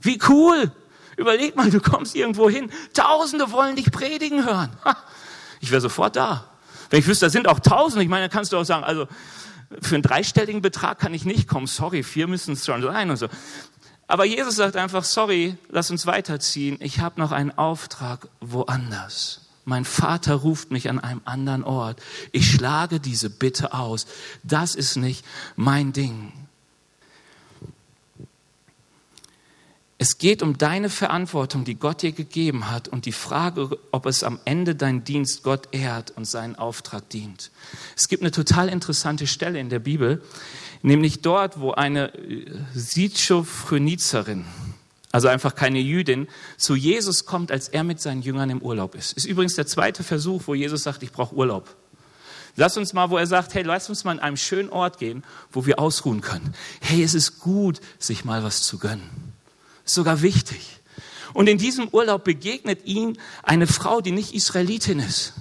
Wie 0.00 0.18
cool! 0.28 0.72
Überleg 1.16 1.54
mal, 1.56 1.70
du 1.70 1.80
kommst 1.80 2.16
irgendwo 2.16 2.48
hin. 2.48 2.72
Tausende 2.94 3.52
wollen 3.52 3.76
dich 3.76 3.92
predigen 3.92 4.44
hören. 4.44 4.70
Ich 5.60 5.70
wäre 5.70 5.80
sofort 5.80 6.16
da. 6.16 6.50
Wenn 6.90 6.98
ich 6.98 7.06
wüsste, 7.06 7.26
da 7.26 7.30
sind 7.30 7.46
auch 7.46 7.60
tausend, 7.60 8.02
ich 8.02 8.08
meine, 8.08 8.24
dann 8.24 8.30
kannst 8.30 8.52
du 8.52 8.56
auch 8.56 8.64
sagen, 8.64 8.82
also 8.82 9.06
für 9.80 9.94
einen 9.94 10.02
dreistelligen 10.02 10.62
Betrag 10.62 10.98
kann 10.98 11.14
ich 11.14 11.24
nicht 11.24 11.48
kommen, 11.48 11.66
sorry, 11.66 12.02
vier 12.02 12.26
müssen 12.26 12.52
es 12.52 12.66
schon 12.66 12.82
sein 12.82 13.10
und 13.10 13.16
so. 13.16 13.28
Aber 14.06 14.24
Jesus 14.24 14.56
sagt 14.56 14.76
einfach, 14.76 15.04
sorry, 15.04 15.56
lass 15.70 15.90
uns 15.90 16.06
weiterziehen, 16.06 16.76
ich 16.80 17.00
habe 17.00 17.20
noch 17.20 17.32
einen 17.32 17.56
Auftrag 17.56 18.28
woanders. 18.40 19.40
Mein 19.64 19.84
Vater 19.84 20.34
ruft 20.34 20.70
mich 20.70 20.88
an 20.88 20.98
einem 20.98 21.20
anderen 21.24 21.62
Ort. 21.62 22.02
Ich 22.32 22.50
schlage 22.50 22.98
diese 22.98 23.30
Bitte 23.30 23.74
aus. 23.74 24.06
Das 24.42 24.74
ist 24.74 24.96
nicht 24.96 25.24
mein 25.54 25.92
Ding. 25.92 26.32
Es 30.02 30.18
geht 30.18 30.42
um 30.42 30.58
deine 30.58 30.90
Verantwortung, 30.90 31.62
die 31.62 31.76
Gott 31.76 32.02
dir 32.02 32.10
gegeben 32.10 32.72
hat 32.72 32.88
und 32.88 33.06
die 33.06 33.12
Frage, 33.12 33.78
ob 33.92 34.06
es 34.06 34.24
am 34.24 34.40
Ende 34.44 34.74
dein 34.74 35.04
Dienst 35.04 35.44
Gott 35.44 35.68
ehrt 35.70 36.10
und 36.16 36.24
seinen 36.24 36.56
Auftrag 36.56 37.08
dient. 37.10 37.52
Es 37.96 38.08
gibt 38.08 38.20
eine 38.20 38.32
total 38.32 38.68
interessante 38.68 39.28
Stelle 39.28 39.60
in 39.60 39.68
der 39.68 39.78
Bibel, 39.78 40.20
nämlich 40.82 41.20
dort, 41.20 41.60
wo 41.60 41.70
eine 41.70 42.12
äh, 42.14 42.50
Sitchophönizerin, 42.74 44.44
also 45.12 45.28
einfach 45.28 45.54
keine 45.54 45.78
Jüdin, 45.78 46.26
zu 46.56 46.74
Jesus 46.74 47.24
kommt, 47.24 47.52
als 47.52 47.68
er 47.68 47.84
mit 47.84 48.00
seinen 48.00 48.22
Jüngern 48.22 48.50
im 48.50 48.60
Urlaub 48.60 48.96
ist. 48.96 49.12
Ist 49.12 49.26
übrigens 49.26 49.54
der 49.54 49.68
zweite 49.68 50.02
Versuch, 50.02 50.42
wo 50.46 50.56
Jesus 50.56 50.82
sagt, 50.82 51.04
ich 51.04 51.12
brauche 51.12 51.36
Urlaub. 51.36 51.76
Lass 52.56 52.76
uns 52.76 52.92
mal, 52.92 53.08
wo 53.10 53.18
er 53.18 53.28
sagt, 53.28 53.54
hey, 53.54 53.62
lass 53.62 53.88
uns 53.88 54.02
mal 54.02 54.10
an 54.10 54.18
einem 54.18 54.36
schönen 54.36 54.70
Ort 54.70 54.98
gehen, 54.98 55.22
wo 55.52 55.64
wir 55.64 55.78
ausruhen 55.78 56.22
können. 56.22 56.56
Hey, 56.80 57.04
es 57.04 57.14
ist 57.14 57.38
gut, 57.38 57.80
sich 58.00 58.24
mal 58.24 58.42
was 58.42 58.62
zu 58.62 58.78
gönnen 58.78 59.31
sogar 59.84 60.22
wichtig. 60.22 60.60
Und 61.34 61.48
in 61.48 61.58
diesem 61.58 61.88
Urlaub 61.88 62.24
begegnet 62.24 62.84
ihm 62.84 63.16
eine 63.42 63.66
Frau, 63.66 64.00
die 64.00 64.12
nicht 64.12 64.34
Israelitin 64.34 64.98
ist. 64.98 65.32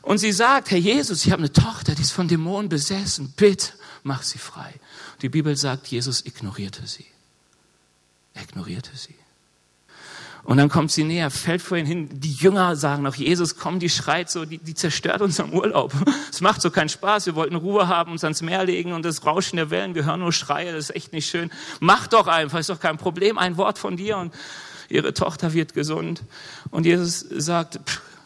Und 0.00 0.18
sie 0.18 0.32
sagt, 0.32 0.70
Herr 0.70 0.78
Jesus, 0.78 1.24
ich 1.24 1.32
habe 1.32 1.40
eine 1.40 1.52
Tochter, 1.52 1.94
die 1.94 2.02
ist 2.02 2.12
von 2.12 2.28
Dämonen 2.28 2.68
besessen. 2.68 3.32
Bitte, 3.36 3.72
mach 4.02 4.22
sie 4.22 4.38
frei. 4.38 4.74
Die 5.20 5.28
Bibel 5.28 5.56
sagt, 5.56 5.86
Jesus 5.88 6.24
ignorierte 6.24 6.86
sie. 6.86 7.06
Er 8.34 8.42
ignorierte 8.42 8.96
sie. 8.96 9.14
Und 10.44 10.56
dann 10.56 10.68
kommt 10.68 10.90
sie 10.90 11.04
näher, 11.04 11.30
fällt 11.30 11.62
vor 11.62 11.76
ihn 11.76 11.86
hin. 11.86 12.08
Die 12.12 12.32
Jünger 12.32 12.74
sagen 12.74 13.04
noch, 13.04 13.14
Jesus, 13.14 13.56
komm, 13.56 13.78
die 13.78 13.88
schreit 13.88 14.28
so, 14.28 14.44
die, 14.44 14.58
die 14.58 14.74
zerstört 14.74 15.20
unseren 15.22 15.52
Urlaub. 15.52 15.92
Es 16.32 16.40
macht 16.40 16.60
so 16.62 16.70
keinen 16.70 16.88
Spaß. 16.88 17.26
Wir 17.26 17.34
wollten 17.36 17.54
Ruhe 17.54 17.86
haben, 17.86 18.12
uns 18.12 18.24
ans 18.24 18.42
Meer 18.42 18.64
legen 18.64 18.92
und 18.92 19.04
das 19.04 19.24
Rauschen 19.24 19.56
der 19.56 19.70
Wellen, 19.70 19.94
wir 19.94 20.04
hören 20.04 20.20
nur 20.20 20.32
Schreie, 20.32 20.72
das 20.72 20.90
ist 20.90 20.96
echt 20.96 21.12
nicht 21.12 21.28
schön. 21.28 21.50
Mach 21.78 22.08
doch 22.08 22.26
einfach, 22.26 22.58
ist 22.58 22.70
doch 22.70 22.80
kein 22.80 22.96
Problem, 22.98 23.38
ein 23.38 23.56
Wort 23.56 23.78
von 23.78 23.96
dir 23.96 24.16
und 24.16 24.34
ihre 24.88 25.14
Tochter 25.14 25.52
wird 25.52 25.74
gesund. 25.74 26.22
Und 26.70 26.86
Jesus 26.86 27.20
sagt, 27.20 27.78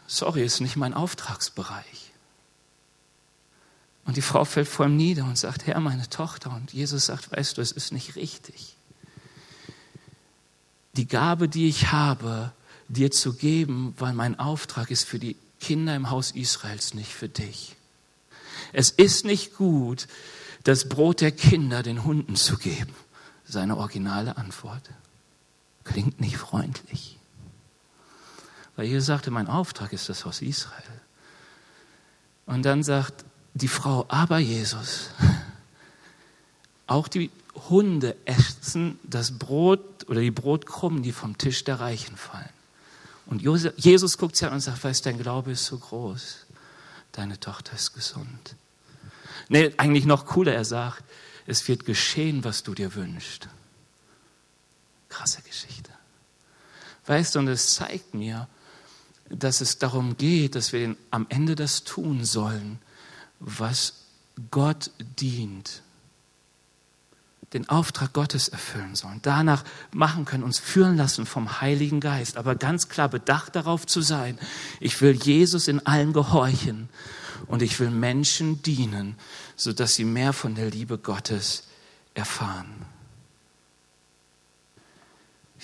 sorry, 0.07 0.43
ist 0.43 0.61
nicht 0.61 0.77
mein 0.77 0.95
Auftragsbereich. 0.95 2.13
Und 4.07 4.17
die 4.17 4.23
Frau 4.23 4.45
fällt 4.45 4.69
vor 4.69 4.87
ihm 4.87 4.97
nieder 4.97 5.25
und 5.25 5.37
sagt, 5.37 5.67
Herr, 5.67 5.81
meine 5.81 6.09
Tochter. 6.09 6.55
Und 6.55 6.73
Jesus 6.73 7.07
sagt, 7.07 7.33
weißt 7.33 7.59
du, 7.59 7.61
es 7.61 7.73
ist 7.73 7.93
nicht 7.93 8.17
richtig 8.17 8.76
die 10.97 11.07
Gabe, 11.07 11.49
die 11.49 11.69
ich 11.69 11.93
habe, 11.93 12.53
dir 12.89 13.11
zu 13.11 13.35
geben, 13.35 13.95
weil 13.99 14.13
mein 14.13 14.39
Auftrag 14.39 14.91
ist 14.91 15.05
für 15.05 15.19
die 15.19 15.37
Kinder 15.61 15.95
im 15.97 16.11
Haus 16.11 16.31
Israels, 16.31 16.95
nicht 16.95 17.13
für 17.13 17.29
dich. 17.29 17.77
Es 18.73 18.91
ist 18.91 19.25
nicht 19.25 19.57
gut, 19.57 20.07
das 20.65 20.89
Brot 20.89 21.21
der 21.21 21.33
Kinder 21.33 21.83
den 21.83 22.05
Hunden 22.05 22.37
zu 22.37 22.57
geben. 22.57 22.95
Seine 23.47 23.77
originale 23.77 24.37
Antwort. 24.37 24.91
Klingt 25.85 26.21
nicht 26.21 26.37
freundlich. 26.37 27.17
Weil 28.75 28.87
Jesus 28.87 29.07
sagte, 29.07 29.31
mein 29.31 29.47
Auftrag 29.47 29.93
ist 29.93 30.09
das 30.09 30.25
Haus 30.25 30.43
Israel. 30.43 30.83
Und 32.45 32.65
dann 32.65 32.83
sagt 32.83 33.25
die 33.55 33.69
Frau, 33.69 34.05
aber 34.09 34.39
Jesus, 34.39 35.11
auch 36.87 37.09
die 37.09 37.31
Hunde 37.69 38.17
essen 38.25 38.99
das 39.03 39.39
Brot 39.39 39.96
oder 40.07 40.21
die 40.21 40.31
Brotkrumen, 40.31 41.03
die 41.03 41.13
vom 41.13 41.39
Tisch 41.39 41.65
der 41.65 41.81
Reichen 41.81 42.17
fallen. 42.17 42.49
Und 43.27 43.43
Jesus 43.43 44.19
guckt 44.19 44.37
sie 44.37 44.47
an 44.47 44.55
und 44.55 44.61
sagt, 44.61 44.85
weißt 44.85 45.05
dein 45.05 45.19
Glaube 45.19 45.53
ist 45.53 45.65
so 45.65 45.79
groß. 45.79 46.47
Deine 47.13 47.41
Tochter 47.41 47.75
ist 47.75 47.93
gesund. 47.93 48.55
Nee, 49.49 49.73
eigentlich 49.77 50.07
noch 50.07 50.27
cooler, 50.27 50.55
er 50.55 50.65
sagt, 50.65 51.03
es 51.47 51.67
wird 51.69 51.85
geschehen, 51.85 52.45
was 52.45 52.63
du 52.63 52.75
dir 52.75 52.95
wünschst. 52.95 53.49
Krasse 55.09 55.43
Geschichte. 55.43 55.91
Weißt 57.07 57.35
du, 57.35 57.39
und 57.41 57.49
es 57.49 57.75
zeigt 57.75 58.15
mir, 58.15 58.49
dass 59.29 59.61
es 59.61 59.79
darum 59.79 60.17
geht, 60.17 60.55
dass 60.55 60.73
wir 60.73 60.97
am 61.11 61.27
Ende 61.29 61.55
das 61.55 61.85
tun 61.85 62.25
sollen, 62.25 62.79
was 63.41 63.95
Gott 64.51 64.91
dient 65.21 65.83
den 67.57 67.69
Auftrag 67.69 68.13
Gottes 68.13 68.49
erfüllen 68.49 68.95
sollen, 68.95 69.21
danach 69.23 69.65
machen 69.93 70.27
können, 70.27 70.45
uns 70.45 70.59
führen 70.59 70.97
lassen 70.97 71.25
vom 71.25 71.61
Heiligen 71.61 72.01
Geist, 72.01 72.37
aber 72.37 72.55
ganz 72.55 72.89
klar 72.89 73.09
bedacht 73.09 73.57
darauf 73.57 73.87
zu 73.87 74.03
sein, 74.03 74.39
ich 74.79 75.01
will 75.01 75.13
Jesus 75.13 75.67
in 75.67 75.85
allem 75.87 76.13
gehorchen 76.13 76.89
und 77.47 77.63
ich 77.63 77.81
will 77.81 77.91
Menschen 77.91 78.63
dienen, 78.63 79.17
sodass 79.57 79.95
sie 79.95 80.05
mehr 80.05 80.33
von 80.33 80.55
der 80.55 80.71
Liebe 80.71 80.99
Gottes 80.99 81.65
erfahren. 82.15 82.87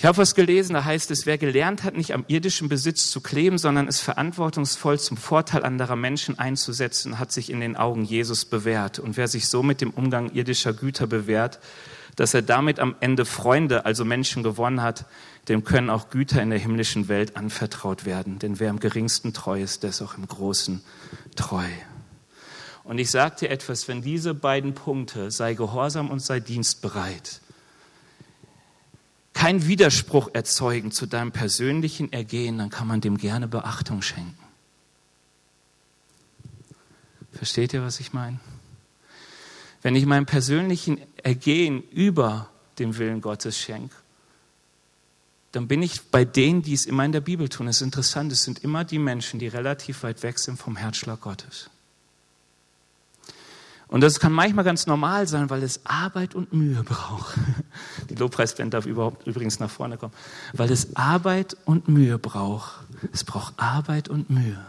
Ich 0.03 0.07
habe 0.07 0.19
was 0.19 0.35
gelesen, 0.35 0.75
da 0.75 0.85
heißt 0.85 1.12
es, 1.12 1.27
wer 1.27 1.38
gelernt 1.38 1.85
hat, 1.85 1.97
nicht 1.97 2.12
am 2.12 2.25
irdischen 2.27 2.69
Besitz 2.69 3.09
zu 3.12 3.21
kleben, 3.21 3.57
sondern 3.57 3.87
es 3.87 4.01
verantwortungsvoll 4.01 4.99
zum 4.99 5.17
Vorteil 5.17 5.62
anderer 5.62 5.95
Menschen 5.95 6.41
einzusetzen, 6.41 7.21
hat 7.21 7.31
sich 7.31 7.51
in 7.51 7.61
den 7.61 7.77
Augen 7.77 8.03
Jesus 8.03 8.45
bewährt. 8.45 8.99
Und 8.99 9.17
wer 9.17 9.29
sich 9.29 9.47
so 9.47 9.62
mit 9.62 9.81
dem 9.81 9.91
Umgang 9.91 10.33
irdischer 10.33 10.73
Güter 10.73 11.07
bewährt, 11.07 11.61
dass 12.17 12.35
er 12.35 12.42
damit 12.42 12.81
am 12.81 12.96
Ende 12.98 13.25
Freunde, 13.25 13.87
also 13.87 14.05
Menschen 14.05 14.42
gewonnen 14.42 14.83
hat, 14.83 15.05
dem 15.48 15.63
können 15.63 15.88
auch 15.88 16.11
Güter 16.11 16.42
in 16.42 16.50
der 16.50 16.59
himmlischen 16.59 17.07
Welt 17.07 17.37
anvertraut 17.37 18.05
werden. 18.05 18.40
Denn 18.40 18.59
wer 18.59 18.71
im 18.71 18.81
geringsten 18.81 19.33
treu 19.33 19.63
ist, 19.63 19.85
der 19.85 19.90
ist 19.90 20.03
auch 20.03 20.19
im 20.19 20.27
Großen 20.27 20.83
treu. 21.37 21.69
Und 22.83 22.98
ich 22.98 23.13
dir 23.13 23.50
etwas, 23.50 23.87
wenn 23.87 24.03
diese 24.03 24.35
beiden 24.35 24.75
Punkte, 24.75 25.31
sei 25.31 25.55
gehorsam 25.55 26.11
und 26.11 26.19
sei 26.19 26.40
dienstbereit, 26.40 27.40
kein 29.33 29.66
Widerspruch 29.66 30.30
erzeugen 30.33 30.92
zu 30.92 31.06
deinem 31.06 31.33
persönlichen 31.33 32.12
Ergehen, 32.12 32.58
dann 32.58 32.70
kann 32.70 32.87
man 32.87 33.00
dem 33.00 33.16
gerne 33.18 33.48
Beachtung 33.48 34.02
schenken. 34.02 34.38
Versteht 37.33 37.72
ihr, 37.72 37.83
was 37.83 37.98
ich 37.98 38.12
meine? 38.12 38.40
Wenn 39.80 39.96
ich 39.96 40.06
meinem 40.06 40.26
persönlichen 40.26 41.00
Ergehen 41.16 41.83
über 41.90 42.50
dem 42.78 42.98
Willen 42.98 43.20
Gottes 43.20 43.58
schenke, 43.58 43.96
dann 45.50 45.68
bin 45.68 45.83
ich 45.83 46.02
bei 46.02 46.24
denen, 46.24 46.62
die 46.62 46.72
es 46.72 46.87
immer 46.87 47.04
in 47.04 47.12
der 47.12 47.20
Bibel 47.20 47.48
tun. 47.48 47.68
Es 47.68 47.76
ist 47.76 47.83
interessant, 47.83 48.33
es 48.33 48.44
sind 48.44 48.60
immer 48.60 48.85
die 48.85 48.98
Menschen, 48.98 49.38
die 49.38 49.48
relativ 49.48 50.02
weit 50.02 50.22
weg 50.22 50.38
sind 50.38 50.56
vom 50.56 50.76
Herzschlag 50.76 51.20
Gottes. 51.20 51.68
Und 53.93 54.01
das 54.01 54.21
kann 54.21 54.33
manchmal 54.33 54.65
ganz 54.65 54.87
normal 54.87 55.29
sein, 55.29 55.51
weil 55.51 55.63
es 55.63 55.85
Arbeit 55.85 56.35
und 56.35 56.55
Mühe 56.55 56.83
braucht. 56.88 57.35
Die 58.09 58.15
Lobpreisband 58.15 58.73
darf 58.73 58.87
überhaupt 58.87 59.27
übrigens 59.27 59.61
nach 59.61 59.69
vorne 59.69 59.99
kommen. 59.99 60.15
Weil 60.55 60.73
es 60.73 60.97
Arbeit 60.97 61.59
und 61.67 61.88
Mühe 61.88 62.19
braucht. 62.19 62.73
Es 63.13 63.23
braucht 63.23 63.53
Arbeit 63.59 64.09
und 64.09 64.31
Mühe. 64.31 64.65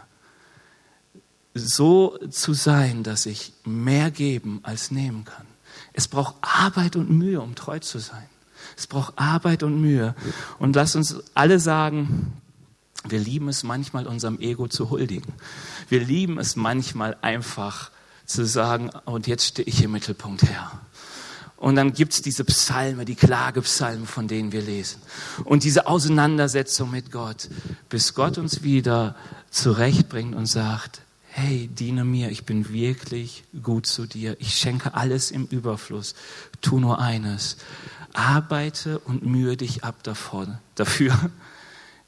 So 1.54 2.18
zu 2.28 2.52
sein, 2.52 3.02
dass 3.02 3.24
ich 3.24 3.54
mehr 3.64 4.10
geben 4.10 4.60
als 4.62 4.90
nehmen 4.90 5.24
kann. 5.24 5.46
Es 5.94 6.06
braucht 6.06 6.34
Arbeit 6.42 6.94
und 6.94 7.08
Mühe, 7.08 7.40
um 7.40 7.54
treu 7.54 7.78
zu 7.78 8.00
sein. 8.00 8.28
Es 8.76 8.86
braucht 8.86 9.14
Arbeit 9.16 9.62
und 9.62 9.80
Mühe. 9.80 10.14
Und 10.58 10.76
lass 10.76 10.96
uns 10.96 11.16
alle 11.32 11.60
sagen, 11.60 12.34
wir 13.08 13.20
lieben 13.20 13.48
es 13.48 13.62
manchmal, 13.62 14.06
unserem 14.06 14.38
Ego 14.38 14.68
zu 14.68 14.90
huldigen. 14.90 15.32
Wir 15.88 16.00
lieben 16.04 16.38
es 16.38 16.56
manchmal 16.56 17.16
einfach 17.22 17.90
zu 18.26 18.46
sagen, 18.46 18.90
und 19.04 19.26
jetzt 19.26 19.46
stehe 19.46 19.66
ich 19.66 19.82
im 19.82 19.92
Mittelpunkt 19.92 20.42
her. 20.42 20.70
Und 21.56 21.76
dann 21.76 21.92
gibt's 21.92 22.20
diese 22.20 22.44
Psalme, 22.44 23.04
die 23.04 23.14
Klagepsalmen, 23.14 24.06
von 24.06 24.28
denen 24.28 24.52
wir 24.52 24.60
lesen. 24.60 25.00
Und 25.44 25.64
diese 25.64 25.86
Auseinandersetzung 25.86 26.90
mit 26.90 27.10
Gott, 27.10 27.48
bis 27.88 28.14
Gott 28.14 28.36
uns 28.36 28.62
wieder 28.62 29.16
zurechtbringt 29.50 30.34
und 30.34 30.46
sagt, 30.46 31.00
hey, 31.28 31.68
diene 31.68 32.04
mir, 32.04 32.30
ich 32.30 32.44
bin 32.44 32.72
wirklich 32.72 33.44
gut 33.62 33.86
zu 33.86 34.06
dir, 34.06 34.36
ich 34.40 34.56
schenke 34.56 34.94
alles 34.94 35.30
im 35.30 35.46
Überfluss, 35.46 36.14
tu 36.60 36.78
nur 36.78 36.98
eines, 36.98 37.56
arbeite 38.12 38.98
und 38.98 39.24
mühe 39.24 39.56
dich 39.56 39.84
ab 39.84 40.02
davon, 40.02 40.58
dafür, 40.74 41.18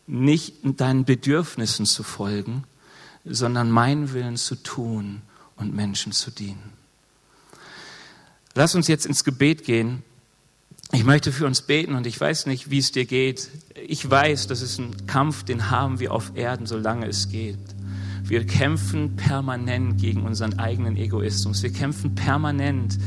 nicht 0.06 0.54
deinen 0.62 1.04
Bedürfnissen 1.04 1.86
zu 1.86 2.02
folgen, 2.02 2.64
sondern 3.24 3.70
meinen 3.70 4.12
Willen 4.12 4.36
zu 4.36 4.54
tun 4.56 5.22
und 5.56 5.74
Menschen 5.74 6.12
zu 6.12 6.30
dienen. 6.30 6.72
Lass 8.54 8.74
uns 8.74 8.88
jetzt 8.88 9.06
ins 9.06 9.24
Gebet 9.24 9.64
gehen. 9.64 10.02
Ich 10.92 11.04
möchte 11.04 11.32
für 11.32 11.46
uns 11.46 11.62
beten 11.62 11.94
und 11.94 12.06
ich 12.06 12.18
weiß 12.18 12.46
nicht, 12.46 12.70
wie 12.70 12.78
es 12.78 12.92
dir 12.92 13.04
geht. 13.04 13.50
Ich 13.86 14.08
weiß, 14.08 14.46
das 14.46 14.62
ist 14.62 14.78
ein 14.78 15.06
Kampf, 15.06 15.42
den 15.42 15.70
haben 15.70 16.00
wir 16.00 16.12
auf 16.12 16.32
Erden, 16.36 16.66
solange 16.66 17.06
es 17.06 17.28
geht. 17.28 17.58
Wir 18.22 18.46
kämpfen 18.46 19.16
permanent 19.16 20.00
gegen 20.00 20.22
unseren 20.22 20.58
eigenen 20.58 20.96
Egoismus. 20.96 21.62
Wir 21.62 21.72
kämpfen 21.72 22.14
permanent 22.14 22.98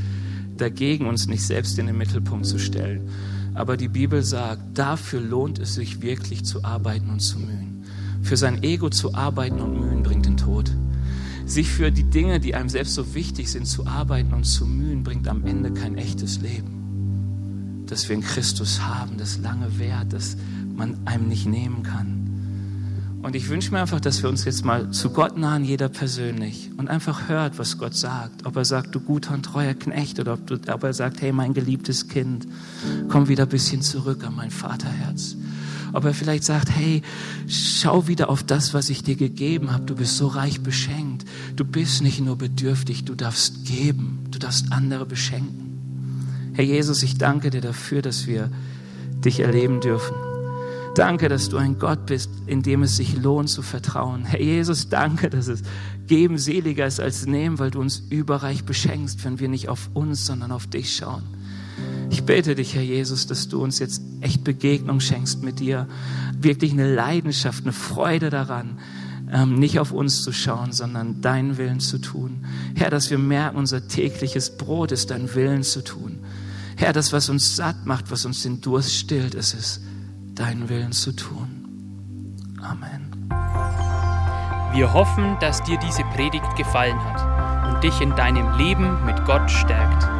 dagegen, 0.57 1.07
uns 1.07 1.27
nicht 1.27 1.43
selbst 1.43 1.79
in 1.79 1.87
den 1.87 1.97
Mittelpunkt 1.97 2.45
zu 2.45 2.59
stellen. 2.59 3.09
Aber 3.55 3.75
die 3.75 3.87
Bibel 3.87 4.23
sagt, 4.23 4.77
dafür 4.77 5.19
lohnt 5.19 5.59
es 5.59 5.73
sich 5.73 6.01
wirklich 6.01 6.45
zu 6.45 6.63
arbeiten 6.63 7.09
und 7.09 7.21
zu 7.21 7.39
mühen. 7.39 7.83
Für 8.21 8.37
sein 8.37 8.61
Ego 8.63 8.89
zu 8.89 9.15
arbeiten 9.15 9.59
und 9.59 9.79
mühen 9.79 10.03
bringt 10.03 10.25
den 10.25 10.37
Tod 10.37 10.71
sich 11.49 11.69
für 11.69 11.91
die 11.91 12.03
Dinge, 12.03 12.39
die 12.39 12.55
einem 12.55 12.69
selbst 12.69 12.93
so 12.93 13.13
wichtig 13.15 13.49
sind, 13.51 13.65
zu 13.65 13.87
arbeiten 13.87 14.33
und 14.33 14.43
zu 14.43 14.65
mühen, 14.65 15.03
bringt 15.03 15.27
am 15.27 15.45
Ende 15.45 15.71
kein 15.71 15.97
echtes 15.97 16.41
Leben. 16.41 17.85
Dass 17.87 18.07
wir 18.07 18.15
in 18.15 18.21
Christus 18.21 18.81
haben, 18.81 19.17
das 19.17 19.39
lange 19.39 19.79
Wert, 19.79 20.13
das 20.13 20.37
man 20.75 20.97
einem 21.05 21.27
nicht 21.27 21.47
nehmen 21.47 21.83
kann. 21.83 22.15
Und 23.21 23.35
ich 23.35 23.49
wünsche 23.49 23.71
mir 23.71 23.81
einfach, 23.81 23.99
dass 23.99 24.23
wir 24.23 24.29
uns 24.29 24.45
jetzt 24.45 24.63
mal 24.63 24.91
zu 24.91 25.09
Gott 25.09 25.37
nahen, 25.37 25.65
jeder 25.65 25.89
persönlich, 25.89 26.71
und 26.77 26.87
einfach 26.87 27.27
hört, 27.27 27.59
was 27.59 27.77
Gott 27.77 27.93
sagt. 27.93 28.45
Ob 28.45 28.55
er 28.55 28.63
sagt, 28.63 28.95
du 28.95 29.01
guter 29.01 29.33
und 29.33 29.43
treuer 29.43 29.73
Knecht, 29.73 30.19
oder 30.19 30.33
ob, 30.33 30.47
du, 30.47 30.55
ob 30.71 30.83
er 30.83 30.93
sagt, 30.93 31.21
hey, 31.21 31.33
mein 31.33 31.53
geliebtes 31.53 32.07
Kind, 32.07 32.47
komm 33.09 33.27
wieder 33.27 33.43
ein 33.43 33.49
bisschen 33.49 33.81
zurück 33.81 34.23
an 34.23 34.35
mein 34.35 34.51
Vaterherz 34.51 35.35
ob 35.93 36.05
er 36.05 36.13
vielleicht 36.13 36.43
sagt, 36.43 36.69
hey, 36.69 37.01
schau 37.47 38.07
wieder 38.07 38.29
auf 38.29 38.43
das, 38.43 38.73
was 38.73 38.89
ich 38.89 39.03
dir 39.03 39.15
gegeben 39.15 39.71
habe. 39.71 39.85
Du 39.85 39.95
bist 39.95 40.17
so 40.17 40.27
reich 40.27 40.61
beschenkt. 40.61 41.25
Du 41.55 41.65
bist 41.65 42.01
nicht 42.01 42.19
nur 42.19 42.37
bedürftig, 42.37 43.05
du 43.05 43.15
darfst 43.15 43.65
geben, 43.65 44.25
du 44.31 44.39
darfst 44.39 44.71
andere 44.71 45.05
beschenken. 45.05 46.51
Herr 46.53 46.65
Jesus, 46.65 47.03
ich 47.03 47.17
danke 47.17 47.49
dir 47.49 47.61
dafür, 47.61 48.01
dass 48.01 48.27
wir 48.27 48.49
dich 49.23 49.39
erleben 49.39 49.81
dürfen. 49.81 50.15
Danke, 50.95 51.29
dass 51.29 51.49
du 51.49 51.57
ein 51.57 51.79
Gott 51.79 52.05
bist, 52.07 52.29
in 52.47 52.61
dem 52.61 52.83
es 52.83 52.97
sich 52.97 53.15
lohnt 53.15 53.49
zu 53.49 53.61
vertrauen. 53.61 54.25
Herr 54.25 54.41
Jesus, 54.41 54.89
danke, 54.89 55.29
dass 55.29 55.47
es 55.47 55.61
geben 56.07 56.37
seliger 56.37 56.85
ist 56.85 56.99
als 56.99 57.25
nehmen, 57.25 57.59
weil 57.59 57.71
du 57.71 57.79
uns 57.79 57.99
überreich 58.09 58.65
beschenkst, 58.65 59.23
wenn 59.23 59.39
wir 59.39 59.47
nicht 59.47 59.69
auf 59.69 59.89
uns, 59.93 60.25
sondern 60.25 60.51
auf 60.51 60.67
dich 60.67 60.95
schauen. 60.95 61.23
Ich 62.09 62.23
bete 62.23 62.55
dich, 62.55 62.75
Herr 62.75 62.81
Jesus, 62.81 63.27
dass 63.27 63.47
du 63.49 63.61
uns 63.61 63.79
jetzt 63.79 64.01
echt 64.21 64.43
Begegnung 64.43 64.99
schenkst 64.99 65.43
mit 65.43 65.59
dir. 65.59 65.87
Wirklich 66.39 66.71
eine 66.71 66.93
Leidenschaft, 66.93 67.63
eine 67.63 67.73
Freude 67.73 68.29
daran, 68.29 68.79
ähm, 69.31 69.55
nicht 69.59 69.79
auf 69.79 69.91
uns 69.91 70.23
zu 70.23 70.31
schauen, 70.31 70.71
sondern 70.71 71.21
deinen 71.21 71.57
Willen 71.57 71.79
zu 71.79 71.99
tun. 71.99 72.45
Herr, 72.75 72.89
dass 72.89 73.11
wir 73.11 73.19
merken, 73.19 73.57
unser 73.57 73.87
tägliches 73.87 74.57
Brot 74.57 74.91
ist 74.91 75.11
dein 75.11 75.33
Willen 75.35 75.63
zu 75.63 75.83
tun. 75.83 76.19
Herr, 76.77 76.93
das, 76.93 77.13
was 77.13 77.29
uns 77.29 77.55
satt 77.55 77.85
macht, 77.85 78.09
was 78.09 78.25
uns 78.25 78.41
den 78.41 78.61
Durst 78.61 78.95
stillt, 78.95 79.35
ist 79.35 79.53
es, 79.53 79.81
deinen 80.33 80.69
Willen 80.69 80.93
zu 80.93 81.11
tun. 81.11 81.47
Amen. 82.61 83.09
Wir 84.73 84.93
hoffen, 84.93 85.37
dass 85.41 85.61
dir 85.63 85.77
diese 85.77 86.03
Predigt 86.15 86.55
gefallen 86.55 86.97
hat 87.03 87.73
und 87.73 87.83
dich 87.83 88.01
in 88.01 88.15
deinem 88.15 88.57
Leben 88.57 89.05
mit 89.05 89.25
Gott 89.25 89.49
stärkt. 89.51 90.18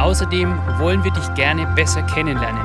Außerdem 0.00 0.58
wollen 0.78 1.04
wir 1.04 1.10
dich 1.10 1.34
gerne 1.34 1.66
besser 1.76 2.02
kennenlernen. 2.02 2.64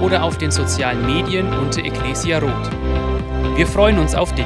oder 0.00 0.22
auf 0.22 0.36
den 0.36 0.50
sozialen 0.50 1.06
Medien 1.06 1.50
unter 1.58 1.82
Ecclesia 1.82 2.38
Rot. 2.38 2.70
Wir 3.56 3.66
freuen 3.66 3.98
uns 3.98 4.14
auf 4.14 4.34
dich. 4.34 4.44